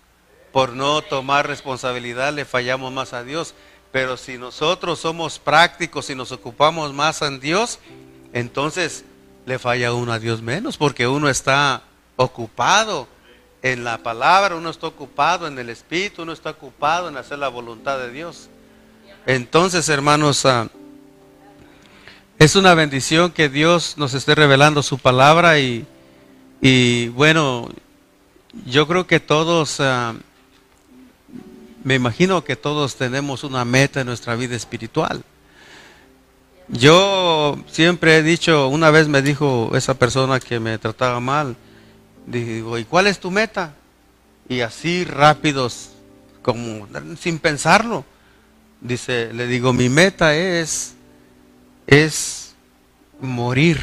Por 0.52 0.74
no 0.74 1.00
tomar 1.00 1.46
responsabilidad 1.46 2.32
le 2.34 2.44
fallamos 2.44 2.92
más 2.92 3.12
a 3.12 3.22
Dios. 3.22 3.54
Pero 3.92 4.16
si 4.16 4.38
nosotros 4.38 5.00
somos 5.00 5.38
prácticos 5.38 6.10
y 6.10 6.14
nos 6.14 6.32
ocupamos 6.32 6.92
más 6.92 7.22
en 7.22 7.40
Dios, 7.40 7.78
entonces 8.32 9.04
le 9.46 9.58
falla 9.58 9.92
uno 9.92 10.12
a 10.12 10.18
Dios 10.18 10.42
menos, 10.42 10.76
porque 10.76 11.08
uno 11.08 11.28
está 11.28 11.82
ocupado 12.16 13.08
en 13.62 13.84
la 13.84 13.98
palabra, 13.98 14.56
uno 14.56 14.70
está 14.70 14.86
ocupado 14.86 15.46
en 15.46 15.58
el 15.58 15.68
Espíritu, 15.70 16.22
uno 16.22 16.32
está 16.32 16.50
ocupado 16.50 17.08
en 17.08 17.16
hacer 17.16 17.38
la 17.38 17.48
voluntad 17.48 17.98
de 17.98 18.10
Dios. 18.10 18.48
Entonces, 19.26 19.88
hermanos, 19.88 20.46
ah, 20.46 20.68
es 22.38 22.56
una 22.56 22.74
bendición 22.74 23.32
que 23.32 23.48
Dios 23.48 23.94
nos 23.98 24.14
esté 24.14 24.34
revelando 24.34 24.82
su 24.82 24.98
palabra 24.98 25.58
y, 25.58 27.08
bueno, 27.08 27.68
yo 28.64 28.86
creo 28.86 29.06
que 29.06 29.20
todos, 29.20 29.80
ah, 29.80 30.14
me 31.84 31.94
imagino 31.94 32.44
que 32.44 32.56
todos 32.56 32.96
tenemos 32.96 33.44
una 33.44 33.64
meta 33.64 34.00
en 34.00 34.06
nuestra 34.06 34.36
vida 34.36 34.56
espiritual. 34.56 35.22
Yo 36.68 37.58
siempre 37.66 38.16
he 38.16 38.22
dicho, 38.22 38.68
una 38.68 38.90
vez 38.90 39.08
me 39.08 39.22
dijo 39.22 39.72
esa 39.74 39.94
persona 39.94 40.38
que 40.38 40.60
me 40.60 40.78
trataba 40.78 41.18
mal, 41.18 41.56
digo, 42.26 42.78
¿y 42.78 42.84
cuál 42.84 43.06
es 43.06 43.18
tu 43.18 43.30
meta? 43.30 43.74
Y 44.48 44.60
así 44.60 45.04
rápidos, 45.04 45.90
como 46.42 46.86
sin 47.18 47.38
pensarlo, 47.38 48.04
dice, 48.80 49.32
le 49.32 49.46
digo, 49.46 49.72
mi 49.72 49.88
meta 49.88 50.36
es 50.36 50.94
es 51.90 52.54
morir. 53.20 53.80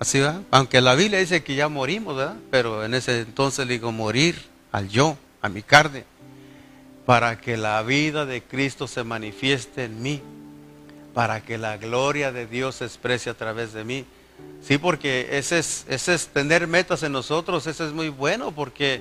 Así 0.00 0.18
va. 0.18 0.40
Aunque 0.50 0.80
la 0.80 0.94
Biblia 0.94 1.20
dice 1.20 1.44
que 1.44 1.54
ya 1.54 1.68
morimos, 1.68 2.16
¿verdad? 2.16 2.36
Pero 2.50 2.84
en 2.84 2.94
ese 2.94 3.20
entonces 3.20 3.68
digo 3.68 3.92
morir 3.92 4.46
al 4.72 4.88
yo, 4.88 5.16
a 5.40 5.48
mi 5.48 5.62
carne, 5.62 6.04
para 7.06 7.40
que 7.40 7.56
la 7.56 7.82
vida 7.82 8.24
de 8.26 8.42
Cristo 8.42 8.88
se 8.88 9.04
manifieste 9.04 9.84
en 9.84 10.02
mí, 10.02 10.22
para 11.12 11.42
que 11.42 11.58
la 11.58 11.76
gloria 11.76 12.32
de 12.32 12.46
Dios 12.46 12.76
se 12.76 12.86
exprese 12.86 13.30
a 13.30 13.34
través 13.34 13.72
de 13.72 13.84
mí. 13.84 14.04
Sí, 14.62 14.78
porque 14.78 15.28
ese 15.32 15.58
es, 15.58 15.84
ese 15.88 16.14
es 16.14 16.28
tener 16.28 16.66
metas 16.66 17.02
en 17.02 17.12
nosotros, 17.12 17.66
eso 17.66 17.86
es 17.86 17.92
muy 17.92 18.08
bueno, 18.08 18.52
porque 18.52 19.00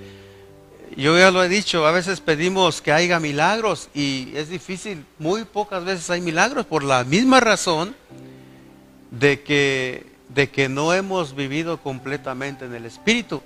yo 0.98 1.18
ya 1.18 1.32
lo 1.32 1.44
he 1.44 1.50
dicho, 1.50 1.88
a 1.88 1.92
veces 1.92 2.20
pedimos 2.20 2.82
que 2.82 2.92
haya 2.92 3.20
milagros 3.20 3.90
y 3.94 4.32
es 4.36 4.50
difícil, 4.50 5.06
muy 5.18 5.46
pocas 5.46 5.86
veces 5.86 6.10
hay 6.10 6.22
milagros 6.22 6.66
por 6.66 6.84
la 6.84 7.04
misma 7.04 7.40
razón 7.40 7.96
de 9.10 9.42
que, 9.42 10.06
de 10.30 10.50
que 10.50 10.70
no 10.70 10.94
hemos 10.94 11.36
vivido 11.36 11.78
completamente 11.78 12.66
en 12.66 12.76
el 12.76 12.86
Espíritu. 12.86 13.42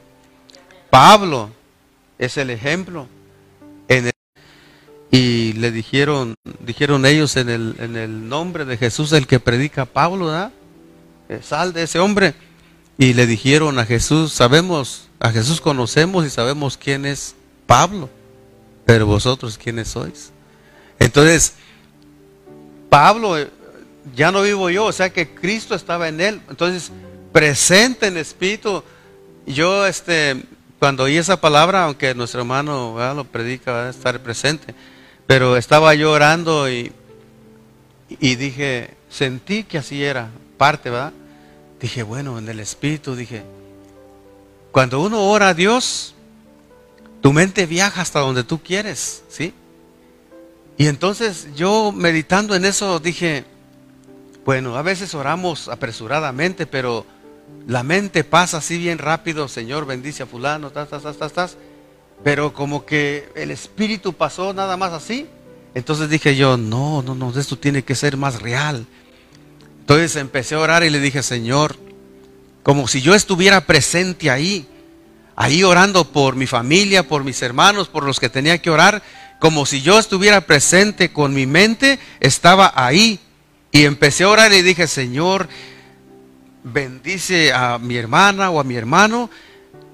Pablo 0.90 1.52
es 2.18 2.38
el 2.38 2.50
ejemplo. 2.50 3.08
Y 5.12 5.54
le 5.54 5.72
dijeron, 5.72 6.36
dijeron 6.60 7.06
ellos 7.06 7.38
en 7.38 7.50
el, 7.50 7.76
en 7.80 7.96
el 7.96 8.28
nombre 8.28 8.66
de 8.66 8.78
Jesús, 8.78 9.14
el 9.14 9.28
que 9.28 9.40
predica 9.40 9.86
Pablo, 9.86 10.28
¿verdad? 10.28 10.52
Eh, 11.30 11.40
sal 11.42 11.74
de 11.74 11.84
ese 11.84 12.00
hombre. 12.00 12.36
Y 12.98 13.14
le 13.14 13.28
dijeron 13.28 13.78
a 13.80 13.86
Jesús, 13.86 14.34
sabemos, 14.34 15.08
a 15.20 15.32
Jesús 15.32 15.62
conocemos 15.62 16.26
y 16.26 16.30
sabemos 16.30 16.78
quién 16.78 17.06
es 17.06 17.36
Pablo, 17.66 18.10
pero 18.86 19.06
vosotros 19.06 19.58
quiénes 19.58 19.90
sois. 19.90 20.32
Entonces, 21.00 21.54
Pablo 22.90 23.38
eh, 23.38 23.50
ya 24.16 24.32
no 24.32 24.42
vivo 24.42 24.70
yo, 24.70 24.86
o 24.86 24.92
sea 24.92 25.12
que 25.12 25.34
Cristo 25.34 25.76
estaba 25.76 26.08
en 26.08 26.22
él. 26.22 26.42
Entonces, 26.50 26.92
presente 27.32 28.08
en 28.08 28.18
espíritu. 28.18 28.84
Yo, 29.46 29.86
este, 29.86 30.44
cuando 30.80 31.04
oí 31.04 31.18
esa 31.18 31.40
palabra, 31.40 31.84
aunque 31.84 32.16
nuestro 32.16 32.42
hermano 32.42 32.96
lo 33.16 33.24
predica, 33.26 33.72
va 33.72 33.88
a 33.88 33.90
estar 33.90 34.20
presente, 34.22 34.74
pero 35.28 35.58
estaba 35.58 35.94
yo 35.94 36.12
orando 36.12 36.70
y, 36.70 36.92
y 38.10 38.36
dije, 38.36 38.96
sentí 39.10 39.64
que 39.64 39.78
así 39.78 40.04
era, 40.04 40.30
parte, 40.58 40.90
¿verdad? 40.90 41.14
Dije, 41.80 42.02
bueno, 42.02 42.40
en 42.40 42.50
el 42.50 42.60
espíritu, 42.60 43.16
dije, 43.16 43.44
cuando 44.72 45.02
uno 45.02 45.30
ora 45.30 45.50
a 45.50 45.54
Dios, 45.54 46.16
tu 47.22 47.34
mente 47.34 47.66
viaja 47.66 48.02
hasta 48.02 48.20
donde 48.20 48.44
tú 48.44 48.62
quieres, 48.64 49.24
¿sí? 49.28 49.54
Y 50.78 50.88
entonces 50.88 51.48
yo 51.56 51.92
meditando 51.92 52.56
en 52.56 52.66
eso 52.66 53.00
dije, 53.00 53.46
Bueno, 54.46 54.78
a 54.78 54.82
veces 54.82 55.14
oramos 55.14 55.68
apresuradamente, 55.68 56.66
pero 56.66 57.06
la 57.68 57.84
mente 57.84 58.24
pasa 58.24 58.58
así 58.60 58.78
bien 58.78 58.98
rápido, 58.98 59.50
Señor, 59.50 59.86
bendice 59.86 60.24
a 60.24 60.26
fulano, 60.26 60.72
tas, 60.72 60.88
tas, 60.88 61.04
tas, 61.04 61.34
tas, 61.34 61.58
Pero 62.24 62.54
como 62.54 62.86
que 62.86 63.30
el 63.36 63.52
espíritu 63.52 64.14
pasó 64.14 64.54
nada 64.54 64.78
más 64.78 64.94
así. 64.94 65.28
Entonces 65.74 66.10
dije 66.10 66.36
yo, 66.36 66.58
no, 66.58 67.02
no, 67.02 67.16
no, 67.16 67.38
esto 67.38 67.58
tiene 67.58 67.84
que 67.84 67.96
ser 67.96 68.18
más 68.18 68.42
real. 68.42 68.86
Entonces 69.82 70.16
empecé 70.16 70.56
a 70.56 70.60
orar 70.60 70.84
y 70.84 70.90
le 70.90 71.00
dije, 71.00 71.24
Señor, 71.24 71.78
como 72.64 72.88
si 72.88 73.02
yo 73.02 73.16
estuviera 73.16 73.62
presente 73.62 74.30
ahí, 74.30 74.68
ahí 75.36 75.64
orando 75.64 76.12
por 76.12 76.36
mi 76.36 76.48
familia, 76.48 77.08
por 77.08 77.24
mis 77.24 77.42
hermanos, 77.42 77.88
por 77.88 78.04
los 78.04 78.20
que 78.20 78.28
tenía 78.28 78.58
que 78.58 78.70
orar, 78.70 79.02
como 79.40 79.66
si 79.66 79.82
yo 79.82 80.00
estuviera 80.00 80.42
presente 80.42 81.14
con 81.14 81.34
mi 81.34 81.46
mente, 81.46 82.00
estaba 82.20 82.74
ahí 82.76 83.20
y 83.72 83.86
empecé 83.86 84.24
a 84.24 84.30
orar 84.30 84.52
y 84.52 84.64
dije, 84.64 84.88
Señor, 84.88 85.48
bendice 86.64 87.54
a 87.54 87.78
mi 87.78 87.96
hermana 87.96 88.50
o 88.50 88.60
a 88.60 88.64
mi 88.64 88.76
hermano. 88.76 89.30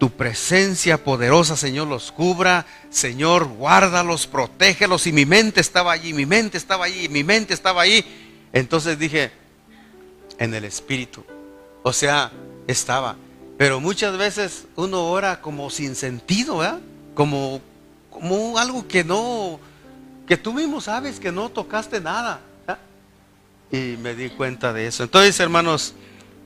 Tu 0.04 0.10
presencia 0.10 1.02
poderosa, 1.02 1.56
Señor, 1.56 1.88
los 1.88 2.12
cubra. 2.12 2.66
Señor, 2.90 3.46
guárdalos, 3.46 4.28
protégelos. 4.28 5.08
Y 5.08 5.14
mi 5.14 5.26
mente 5.26 5.62
estaba 5.62 5.94
allí, 5.94 6.12
mi 6.12 6.26
mente 6.26 6.58
estaba 6.58 6.84
allí, 6.84 7.08
mi 7.08 7.24
mente 7.24 7.54
estaba 7.54 7.84
allí. 7.84 8.04
Entonces 8.52 9.00
dije, 9.00 9.32
en 10.40 10.54
el 10.54 10.66
Espíritu. 10.66 11.24
O 11.84 11.94
sea, 11.94 12.34
estaba. 12.68 13.16
Pero 13.58 13.80
muchas 13.80 14.18
veces 14.18 14.66
uno 14.76 15.10
ora 15.10 15.40
como 15.40 15.70
sin 15.70 15.96
sentido, 15.96 16.58
¿verdad? 16.58 16.82
Como, 17.14 17.62
como 18.10 18.58
algo 18.58 18.86
que 18.86 19.06
no, 19.06 19.58
que 20.28 20.36
tú 20.36 20.52
mismo 20.52 20.82
sabes 20.82 21.18
que 21.18 21.32
no 21.32 21.48
tocaste 21.48 22.02
nada 22.02 22.42
y 23.72 23.96
me 24.02 24.16
di 24.16 24.32
cuenta 24.32 24.74
de 24.74 24.86
eso. 24.86 25.04
Entonces, 25.04 25.40
hermanos, 25.40 25.94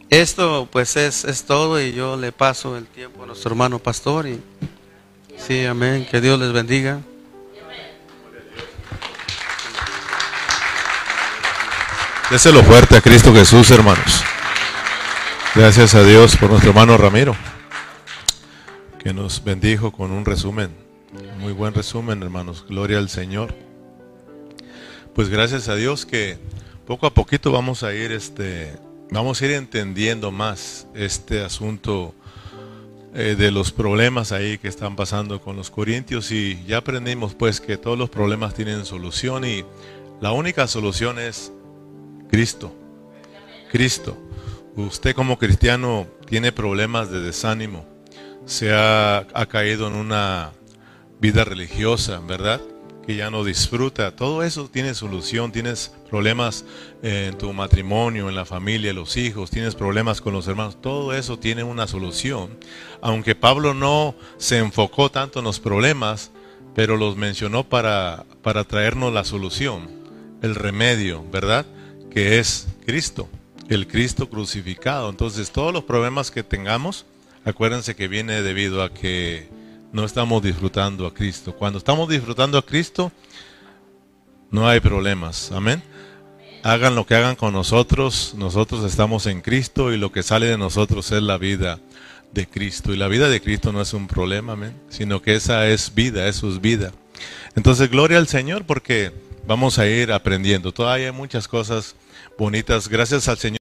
esto 0.10 0.68
pues 0.72 0.96
es, 0.96 1.26
es 1.26 1.44
todo 1.44 1.82
y 1.82 1.94
yo 1.94 2.16
le 2.16 2.32
paso 2.32 2.78
el 2.78 2.86
tiempo 2.88 3.24
a 3.24 3.28
nuestro 3.28 3.52
hermano 3.52 3.80
pastor 3.80 4.28
y 4.28 4.42
sí, 5.38 5.66
amén, 5.66 6.08
que 6.10 6.22
Dios 6.22 6.40
les 6.40 6.52
bendiga. 6.52 7.02
Déselo 12.30 12.62
fuerte 12.62 12.98
a 12.98 13.02
Cristo 13.02 13.34
Jesús, 13.34 13.72
hermanos. 13.72 14.22
Gracias 15.56 15.96
a 15.96 16.04
Dios 16.04 16.36
por 16.36 16.50
nuestro 16.50 16.72
hermano 16.72 16.98
Ramiro, 16.98 17.36
que 19.00 19.14
nos 19.14 19.44
bendijo 19.44 19.92
con 19.92 20.12
un 20.12 20.26
resumen, 20.26 20.76
muy 21.40 21.54
buen 21.54 21.74
resumen, 21.74 22.22
hermanos. 22.22 22.66
Gloria 22.68 22.98
al 22.98 23.10
Señor. 23.10 23.56
Pues 25.16 25.30
gracias 25.30 25.70
a 25.70 25.76
Dios 25.76 26.06
que 26.06 26.38
poco 26.86 27.08
a 27.08 27.14
poquito 27.14 27.52
vamos 27.52 27.84
a 27.84 27.94
ir, 27.94 28.12
este, 28.12 28.78
vamos 29.12 29.42
a 29.42 29.46
ir 29.46 29.52
entendiendo 29.52 30.32
más 30.32 30.88
este 30.94 31.44
asunto 31.44 32.14
eh, 33.14 33.36
de 33.38 33.52
los 33.52 33.72
problemas 33.72 34.32
ahí 34.32 34.58
que 34.58 34.68
están 34.68 34.96
pasando 34.96 35.42
con 35.42 35.56
los 35.56 35.72
corintios 35.72 36.32
y 36.32 36.64
ya 36.66 36.78
aprendimos 36.78 37.34
pues 37.34 37.62
que 37.62 37.78
todos 37.78 37.98
los 37.98 38.10
problemas 38.10 38.54
tienen 38.54 38.86
solución 38.86 39.46
y 39.46 39.64
la 40.22 40.32
única 40.32 40.68
solución 40.68 41.20
es 41.20 41.52
Cristo. 42.30 42.76
Cristo. 43.72 44.18
Usted 44.76 45.16
como 45.16 45.40
cristiano 45.40 46.08
tiene 46.28 46.52
problemas 46.52 47.10
de 47.10 47.22
desánimo, 47.22 47.86
se 48.46 48.72
ha, 48.72 49.18
ha 49.18 49.46
caído 49.48 49.88
en 49.88 49.96
una 49.96 50.52
vida 51.20 51.44
religiosa, 51.44 52.20
¿verdad? 52.20 52.62
Que 53.08 53.16
ya 53.16 53.32
no 53.32 53.46
disfruta. 53.46 54.14
Todo 54.14 54.44
eso 54.44 54.70
tiene 54.70 54.94
solución. 54.94 55.54
Tienes 55.54 55.94
problemas 56.10 56.66
en 57.02 57.38
tu 57.38 57.54
matrimonio, 57.54 58.28
en 58.28 58.36
la 58.36 58.44
familia, 58.44 58.92
los 58.92 59.16
hijos, 59.16 59.50
tienes 59.50 59.76
problemas 59.76 60.20
con 60.20 60.34
los 60.34 60.46
hermanos. 60.46 60.82
Todo 60.82 61.14
eso 61.14 61.40
tiene 61.40 61.64
una 61.64 61.88
solución. 61.88 62.58
Aunque 63.02 63.34
Pablo 63.34 63.74
no 63.74 64.14
se 64.36 64.58
enfocó 64.58 65.10
tanto 65.10 65.40
en 65.40 65.46
los 65.46 65.62
problemas, 65.62 66.32
pero 66.76 66.98
los 66.98 67.16
mencionó 67.16 67.64
para, 67.64 68.26
para 68.42 68.66
traernos 68.66 69.14
la 69.14 69.24
solución, 69.24 69.90
el 70.42 70.54
remedio, 70.54 71.24
¿verdad? 71.32 71.66
Que 72.12 72.40
es 72.40 72.68
Cristo, 72.86 73.30
el 73.70 73.88
Cristo 73.88 74.30
crucificado. 74.30 75.10
Entonces 75.10 75.52
todos 75.52 75.72
los 75.72 75.86
problemas 75.86 76.30
que 76.30 76.44
tengamos, 76.44 77.06
acuérdense 77.46 77.96
que 77.96 78.10
viene 78.10 78.42
debido 78.42 78.84
a 78.84 78.94
que 78.94 79.48
no 79.98 80.06
estamos 80.06 80.44
disfrutando 80.44 81.08
a 81.08 81.14
Cristo. 81.14 81.56
Cuando 81.56 81.80
estamos 81.80 82.08
disfrutando 82.08 82.60
a 82.60 82.62
Cristo, 82.64 83.12
no 84.52 84.70
hay 84.70 84.80
problemas. 84.80 85.52
Amén. 85.52 85.82
Hagan 86.62 86.94
lo 86.94 87.08
que 87.08 87.16
hagan 87.16 87.36
con 87.36 87.52
nosotros, 87.52 88.36
nosotros 88.38 88.84
estamos 88.86 89.26
en 89.26 89.42
Cristo 89.42 89.92
y 89.92 89.98
lo 89.98 90.12
que 90.12 90.22
sale 90.22 90.46
de 90.46 90.58
nosotros 90.60 91.12
es 91.12 91.24
la 91.24 91.40
vida 91.40 91.80
de 92.32 92.46
Cristo. 92.46 92.94
Y 92.94 92.98
la 92.98 93.08
vida 93.08 93.28
de 93.28 93.42
Cristo 93.42 93.72
no 93.72 93.82
es 93.82 93.92
un 93.96 94.06
problema, 94.06 94.54
amén, 94.54 94.80
sino 94.88 95.24
que 95.24 95.34
esa 95.34 95.68
es 95.68 95.96
vida, 95.96 96.28
eso 96.28 96.48
es 96.48 96.62
vida. 96.62 96.92
Entonces, 97.56 97.90
gloria 97.90 98.20
al 98.20 98.28
Señor 98.28 98.66
porque 98.68 99.12
vamos 99.48 99.80
a 99.80 99.88
ir 99.88 100.12
aprendiendo. 100.12 100.74
Todavía 100.74 101.08
hay 101.08 101.12
muchas 101.12 101.48
cosas 101.48 101.96
bonitas. 102.38 102.88
Gracias 102.88 103.28
al 103.30 103.40
Señor. 103.40 103.56